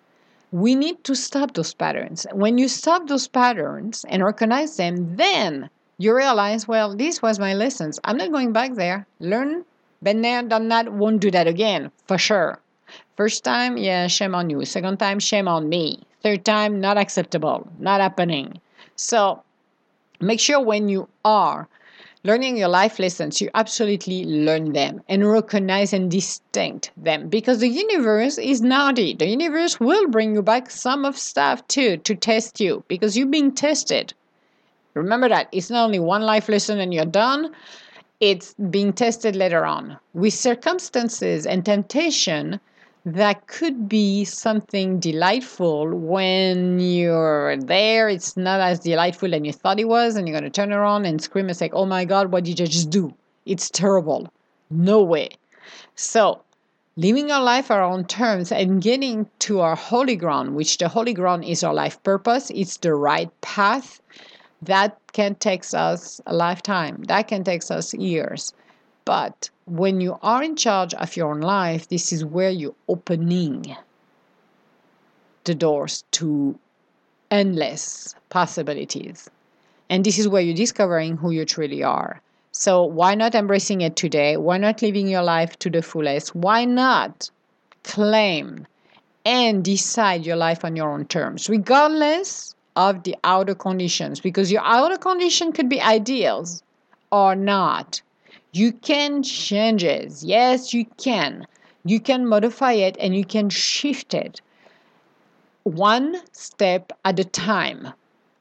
We 0.52 0.74
need 0.74 1.04
to 1.04 1.16
stop 1.16 1.54
those 1.54 1.76
patterns. 1.76 2.26
When 2.34 2.58
you 2.58 2.68
stop 2.68 3.08
those 3.08 3.28
patterns 3.28 4.04
and 4.10 4.24
recognize 4.24 4.78
them, 4.78 5.16
then 5.16 5.70
you 6.00 6.16
realize, 6.16 6.68
well, 6.68 6.96
this 6.96 7.22
was 7.22 7.38
my 7.38 7.54
lessons. 7.54 8.00
I'm 8.04 8.18
not 8.18 8.32
going 8.32 8.52
back 8.52 8.74
there. 8.74 9.06
Learn, 9.20 9.64
been 10.02 10.22
there, 10.22 10.42
done 10.42 10.70
that, 10.70 10.92
won't 10.92 11.22
do 11.22 11.30
that 11.30 11.46
again, 11.46 11.92
for 12.08 12.18
sure. 12.18 12.60
First 13.20 13.44
time, 13.44 13.76
yeah, 13.76 14.08
shame 14.08 14.34
on 14.34 14.50
you. 14.50 14.64
Second 14.64 14.98
time, 14.98 15.20
shame 15.20 15.50
on 15.50 15.68
me. 15.68 16.00
Third 16.24 16.46
time, 16.46 16.80
not 16.80 16.98
acceptable, 16.98 17.68
not 17.78 18.00
happening. 18.00 18.62
So 18.96 19.44
make 20.22 20.40
sure 20.40 20.62
when 20.62 20.88
you 20.88 21.10
are 21.26 21.68
learning 22.24 22.56
your 22.56 22.70
life 22.70 22.98
lessons, 22.98 23.42
you 23.42 23.50
absolutely 23.54 24.24
learn 24.24 24.72
them 24.72 25.02
and 25.10 25.30
recognize 25.30 25.92
and 25.92 26.10
distinct 26.10 26.92
them 26.96 27.28
because 27.28 27.60
the 27.60 27.68
universe 27.68 28.38
is 28.38 28.62
naughty. 28.62 29.16
The 29.16 29.28
universe 29.28 29.82
will 29.82 30.08
bring 30.08 30.34
you 30.34 30.42
back 30.42 30.70
some 30.70 31.04
of 31.04 31.18
stuff 31.18 31.68
too 31.68 31.98
to 31.98 32.16
test 32.16 32.62
you 32.62 32.86
because 32.88 33.18
you're 33.18 33.28
being 33.28 33.52
tested. 33.54 34.14
Remember 34.94 35.28
that 35.28 35.50
it's 35.52 35.70
not 35.70 35.84
only 35.84 36.00
one 36.00 36.22
life 36.22 36.48
lesson 36.48 36.80
and 36.80 36.94
you're 36.94 37.04
done 37.04 37.54
it's 38.22 38.54
being 38.70 38.92
tested 38.92 39.34
later 39.34 39.66
on 39.66 39.98
with 40.14 40.34
circumstances 40.34 41.46
and 41.46 41.66
temptation 41.66 42.60
that 43.06 43.48
could 43.48 43.88
be 43.88 44.26
something 44.26 45.00
delightful 45.00 45.88
when 45.88 46.80
you're 46.80 47.58
there. 47.58 48.10
It's 48.10 48.36
not 48.36 48.60
as 48.60 48.80
delightful 48.80 49.34
as 49.34 49.42
you 49.44 49.54
thought 49.54 49.80
it 49.80 49.88
was, 49.88 50.16
and 50.16 50.28
you're 50.28 50.38
going 50.38 50.50
to 50.52 50.56
turn 50.62 50.74
around 50.74 51.06
and 51.06 51.22
scream 51.22 51.48
and 51.48 51.58
say, 51.58 51.70
Oh 51.72 51.86
my 51.86 52.06
God, 52.06 52.32
what 52.32 52.44
did 52.44 52.60
you 52.60 52.68
just 52.68 52.90
do? 52.90 53.14
It's 53.46 53.70
terrible. 53.70 54.32
No 54.70 55.02
way. 55.02 55.30
So, 55.96 56.42
living 56.98 57.32
our 57.32 57.42
life 57.42 57.72
our 57.72 57.84
own 57.84 58.04
terms 58.06 58.52
and 58.52 58.82
getting 58.82 59.30
to 59.40 59.62
our 59.62 59.76
holy 59.76 60.16
ground, 60.16 60.56
which 60.56 60.78
the 60.78 60.90
holy 60.90 61.14
ground 61.14 61.46
is 61.46 61.64
our 61.64 61.74
life 61.74 62.02
purpose, 62.04 62.52
it's 62.54 62.78
the 62.78 62.94
right 62.94 63.30
path. 63.42 64.02
That 64.62 64.98
can 65.14 65.36
take 65.36 65.64
us 65.74 66.20
a 66.28 66.36
lifetime, 66.36 67.04
that 67.08 67.30
can 67.30 67.46
take 67.46 67.62
us 67.72 67.94
years. 67.94 68.54
But 69.10 69.50
when 69.66 70.02
you 70.02 70.20
are 70.22 70.44
in 70.44 70.56
charge 70.56 70.94
of 70.94 71.18
your 71.18 71.32
own 71.32 71.42
life, 71.42 71.88
this 71.88 72.14
is 72.14 72.24
where 72.24 72.52
you're 72.52 72.76
opening 72.88 73.76
the 75.46 75.56
doors 75.56 76.04
to 76.12 76.60
endless 77.32 78.14
possibilities. 78.30 79.28
And 79.90 80.06
this 80.06 80.20
is 80.20 80.28
where 80.28 80.44
you're 80.44 80.54
discovering 80.54 81.18
who 81.18 81.32
you 81.32 81.44
truly 81.44 81.82
are. 81.82 82.22
So, 82.52 82.84
why 82.84 83.16
not 83.16 83.34
embracing 83.34 83.82
it 83.82 83.96
today? 83.96 84.38
Why 84.38 84.60
not 84.60 84.84
living 84.84 85.08
your 85.08 85.24
life 85.24 85.58
to 85.58 85.72
the 85.72 85.82
fullest? 85.82 86.36
Why 86.36 86.66
not 86.66 87.32
claim 87.84 88.68
and 89.26 89.66
decide 89.66 90.24
your 90.24 90.38
life 90.38 90.64
on 90.64 90.76
your 90.76 90.94
own 90.94 91.06
terms, 91.08 91.50
regardless 91.50 92.54
of 92.76 93.02
the 93.02 93.16
outer 93.24 93.56
conditions? 93.56 94.20
Because 94.20 94.52
your 94.52 94.62
outer 94.64 94.98
condition 94.98 95.52
could 95.52 95.68
be 95.68 95.82
ideals 95.82 96.62
or 97.12 97.36
not. 97.36 98.04
You 98.52 98.72
can 98.72 99.24
change 99.24 99.84
it. 99.84 100.24
Yes, 100.24 100.74
you 100.74 100.86
can. 100.98 101.46
You 101.86 102.00
can 102.00 102.28
modify 102.28 102.74
it 102.74 102.98
and 103.00 103.16
you 103.16 103.26
can 103.26 103.50
shift 103.50 104.14
it 104.14 104.42
one 105.64 106.18
step 106.32 106.92
at 107.06 107.20
a 107.20 107.24
time. 107.24 107.94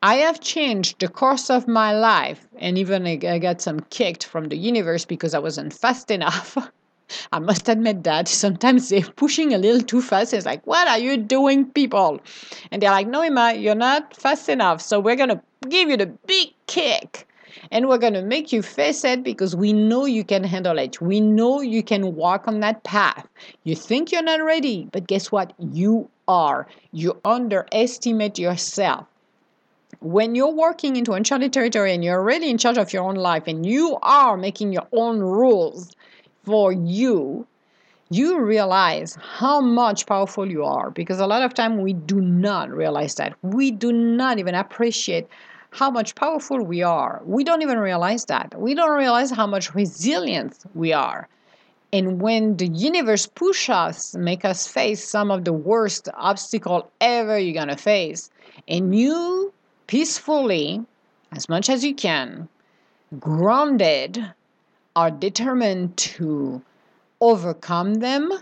I 0.03 0.15
have 0.17 0.41
changed 0.41 1.01
the 1.01 1.09
course 1.09 1.51
of 1.51 1.67
my 1.67 1.93
life, 1.93 2.47
and 2.59 2.79
even 2.79 3.07
I 3.07 3.39
got 3.39 3.61
some 3.61 3.81
kicked 3.91 4.25
from 4.25 4.49
the 4.49 4.57
universe 4.57 5.05
because 5.05 5.35
I 5.35 5.41
wasn't 5.41 5.73
fast 5.73 6.11
enough. 6.11 6.57
I 7.33 7.39
must 7.39 7.69
admit 7.69 8.05
that 8.05 8.29
sometimes 8.29 8.89
they're 8.91 9.03
pushing 9.17 9.53
a 9.55 9.59
little 9.59 9.81
too 9.81 10.03
fast. 10.03 10.35
It's 10.35 10.47
like, 10.47 10.65
what 10.67 10.87
are 10.87 10.99
you 10.99 11.17
doing, 11.17 11.67
people? 11.67 12.21
And 12.71 12.83
they're 12.83 12.91
like, 12.91 13.09
no, 13.09 13.23
Emma, 13.23 13.55
you're 13.55 13.75
not 13.75 14.15
fast 14.15 14.49
enough. 14.49 14.81
So 14.83 15.01
we're 15.01 15.17
going 15.17 15.31
to 15.31 15.41
give 15.69 15.89
you 15.89 15.97
the 15.97 16.07
big 16.07 16.49
kick. 16.67 17.27
And 17.71 17.89
we're 17.89 17.99
going 17.99 18.15
to 18.15 18.23
make 18.23 18.53
you 18.53 18.63
face 18.63 19.05
it 19.05 19.23
because 19.23 19.55
we 19.57 19.73
know 19.73 20.05
you 20.05 20.25
can 20.25 20.45
handle 20.45 20.79
it. 20.79 21.01
We 21.01 21.21
know 21.21 21.61
you 21.61 21.83
can 21.83 22.15
walk 22.15 22.49
on 22.49 22.61
that 22.61 22.85
path. 22.85 23.27
You 23.65 23.75
think 23.75 24.13
you're 24.13 24.23
not 24.23 24.43
ready, 24.43 24.89
but 24.93 25.07
guess 25.07 25.33
what? 25.33 25.53
You 25.59 26.11
are. 26.27 26.67
You 26.93 27.21
underestimate 27.25 28.39
yourself 28.39 29.07
when 30.01 30.35
you're 30.35 30.53
working 30.53 30.97
into 30.97 31.13
uncharted 31.13 31.53
territory 31.53 31.93
and 31.93 32.05
you're 32.05 32.23
really 32.23 32.51
in 32.51 32.59
charge 32.59 32.79
of 32.79 32.93
your 32.93 33.03
own 33.03 33.17
life 33.17 33.45
and 33.47 33.67
you 33.67 33.99
are 34.03 34.37
making 34.37 34.73
your 34.73 34.87
own 34.93 35.19
rules 35.19 35.91
for 36.45 36.73
you, 36.73 37.47
you 38.11 38.41
realize 38.41 39.19
how 39.21 39.61
much 39.61 40.07
powerful 40.07 40.51
you 40.51 40.65
are 40.65 40.91
because 40.91 41.21
a 41.21 41.27
lot 41.27 41.43
of 41.43 41.53
time 41.53 41.83
we 41.83 41.93
do 41.93 42.21
not 42.21 42.71
realize 42.71 43.17
that. 43.17 43.35
We 43.43 43.71
do 43.71 43.93
not 43.93 44.39
even 44.39 44.55
appreciate 44.55 45.27
how 45.79 45.91
much 45.93 46.17
powerful 46.17 46.61
we 46.61 46.83
are. 46.83 47.23
We 47.25 47.45
don't 47.45 47.63
even 47.63 47.79
realize 47.79 48.25
that. 48.25 48.61
We 48.61 48.75
don't 48.75 48.99
realize 48.99 49.31
how 49.31 49.47
much 49.47 49.77
resilience 49.77 50.67
we 50.75 50.93
are. 50.93 51.29
And 51.93 52.21
when 52.21 52.57
the 52.57 52.67
universe 52.67 53.27
push 53.27 53.71
us, 53.71 54.15
make 54.17 54.45
us 54.45 54.67
face 54.67 55.03
some 55.03 55.31
of 55.31 55.45
the 55.45 55.53
worst 55.53 56.09
obstacle 56.15 56.91
ever 57.01 57.39
you're 57.39 57.55
gonna 57.55 57.77
face, 57.77 58.29
and 58.67 58.93
you 58.93 59.53
peacefully, 59.87 60.85
as 61.31 61.49
much 61.49 61.71
as 61.71 61.85
you 61.85 61.95
can, 61.95 62.49
grounded, 63.21 64.35
are 64.97 65.13
determined 65.13 65.97
to 65.97 66.61
overcome 67.21 67.95
them, 67.95 68.33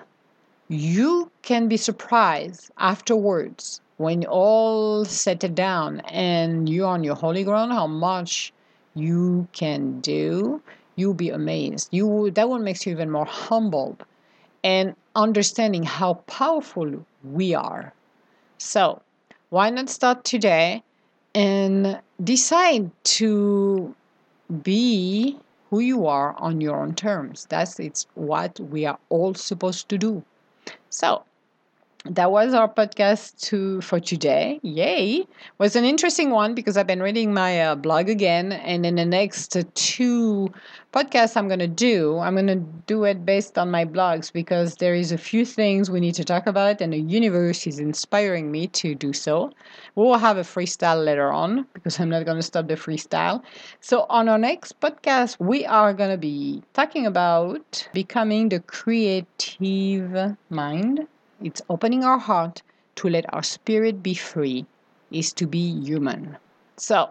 you 0.69 1.31
can 1.43 1.69
be 1.69 1.77
surprised 1.77 2.71
afterwards 2.79 3.83
when 3.97 4.23
you 4.23 4.29
all 4.29 5.05
settle 5.05 5.51
down 5.51 6.01
and 6.01 6.69
you're 6.69 6.87
on 6.87 7.05
your 7.05 7.15
holy 7.15 7.45
ground 7.45 7.73
how 7.73 7.87
much 7.87 8.53
you 8.95 9.47
can 9.53 10.01
do 10.01 10.61
you'll 10.97 11.15
be 11.15 11.31
amazed 11.31 11.89
you 11.93 12.31
that 12.33 12.49
one 12.49 12.65
makes 12.65 12.87
you 12.87 12.93
even 12.93 13.11
more 13.11 13.27
humbled 13.27 14.05
and 14.65 14.95
understanding 15.15 15.83
how 15.83 16.15
powerful 16.27 17.05
we 17.25 17.55
are 17.55 17.93
so 18.59 19.01
why 19.51 19.71
not 19.71 19.89
start 19.89 20.25
today 20.25 20.83
and 21.35 22.01
decide 22.23 22.91
to 23.05 23.95
be 24.63 25.39
who 25.71 25.81
you 25.81 26.07
are 26.07 26.35
on 26.39 26.61
your 26.61 26.77
own 26.77 26.95
terms. 26.95 27.47
That's 27.51 27.79
it's 27.81 28.07
what 28.15 28.59
we 28.61 28.87
are 28.87 28.99
all 29.09 29.35
supposed 29.35 29.89
to 29.91 29.99
do. 29.99 30.23
So 30.91 31.25
that 32.11 32.31
was 32.31 32.55
our 32.55 32.69
podcast 32.69 33.41
to 33.49 33.81
for 33.81 34.01
today. 34.01 34.61
Yay! 34.63 35.27
Was 35.59 35.77
an 35.77 35.85
interesting 35.85 36.31
one 36.31 36.55
because 36.55 36.77
I've 36.77 36.87
been 36.87 37.03
reading 37.03 37.35
my 37.35 37.61
uh, 37.61 37.75
blog 37.75 38.09
again, 38.09 38.53
and 38.53 38.87
in 38.87 38.97
the 38.97 39.05
next 39.05 39.57
two 39.75 40.53
podcasts 40.93 41.37
I'm 41.37 41.49
going 41.49 41.61
to 41.61 41.67
do, 41.67 42.19
I'm 42.19 42.35
going 42.35 42.47
to 42.47 42.65
do 42.87 43.05
it 43.05 43.27
based 43.27 43.59
on 43.59 43.71
my 43.71 43.85
blogs 43.85 44.33
because 44.33 44.77
there 44.77 44.95
is 44.95 45.13
a 45.13 45.19
few 45.19 45.45
things 45.45 45.91
we 45.91 46.01
need 46.01 46.15
to 46.15 46.25
talk 46.25 46.47
about, 46.47 46.81
and 46.81 46.93
the 46.93 47.01
universe 47.01 47.67
is 47.67 47.79
inspiring 47.79 48.51
me 48.51 48.67
to 48.69 48.95
do 48.95 49.13
so. 49.13 49.51
We 49.95 50.05
will 50.05 50.19
have 50.19 50.39
a 50.39 50.43
freestyle 50.43 51.05
later 51.05 51.33
on 51.33 51.67
because 51.75 51.99
I'm 51.99 52.09
not 52.09 52.25
going 52.25 52.39
to 52.39 52.43
stop 52.43 52.69
the 52.69 52.77
freestyle. 52.77 53.43
So 53.81 54.07
on 54.09 54.29
our 54.29 54.39
next 54.39 54.81
podcast, 54.81 55.39
we 55.41 55.67
are 55.67 55.93
going 55.93 56.11
to 56.11 56.19
be 56.19 56.63
talking 56.75 57.07
about 57.07 57.89
becoming 57.93 58.49
the 58.49 58.61
creative 58.61 60.37
mind 60.51 61.07
it's 61.43 61.63
opening 61.69 62.05
our 62.05 62.19
heart 62.19 62.63
to 62.97 63.09
let 63.09 63.33
our 63.35 63.43
spirit 63.43 64.03
be 64.03 64.15
free, 64.15 64.67
is 65.11 65.33
to 65.35 65.47
be 65.47 65.81
human. 65.83 66.37
So, 66.77 67.11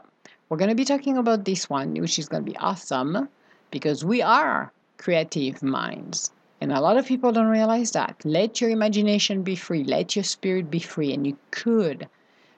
we're 0.49 0.57
going 0.57 0.69
to 0.69 0.75
be 0.75 0.85
talking 0.85 1.17
about 1.17 1.45
this 1.45 1.69
one, 1.69 1.93
which 1.93 2.19
is 2.19 2.27
going 2.27 2.45
to 2.45 2.51
be 2.51 2.57
awesome 2.57 3.29
because 3.71 4.05
we 4.05 4.21
are 4.21 4.71
creative 4.97 5.61
minds. 5.61 6.31
And 6.61 6.71
a 6.71 6.81
lot 6.81 6.97
of 6.97 7.05
people 7.05 7.31
don't 7.31 7.47
realize 7.47 7.91
that. 7.91 8.23
Let 8.23 8.61
your 8.61 8.69
imagination 8.69 9.43
be 9.43 9.55
free, 9.55 9.83
let 9.83 10.15
your 10.15 10.23
spirit 10.23 10.71
be 10.71 10.79
free, 10.79 11.13
and 11.13 11.27
you 11.27 11.37
could 11.51 12.07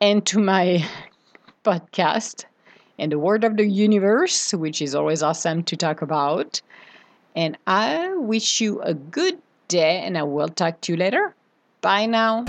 and 0.00 0.24
to 0.26 0.38
my 0.38 0.84
podcast 1.64 2.44
and 2.98 3.12
the 3.12 3.18
word 3.18 3.44
of 3.44 3.56
the 3.56 3.66
universe, 3.66 4.52
which 4.52 4.82
is 4.82 4.94
always 4.94 5.22
awesome 5.22 5.62
to 5.64 5.76
talk 5.76 6.02
about. 6.02 6.60
And 7.36 7.56
I 7.66 8.14
wish 8.14 8.60
you 8.60 8.80
a 8.82 8.94
good 8.94 9.38
day, 9.68 10.00
and 10.00 10.18
I 10.18 10.22
will 10.24 10.48
talk 10.48 10.80
to 10.82 10.92
you 10.92 10.98
later. 10.98 11.34
Bye 11.80 12.06
now. 12.06 12.44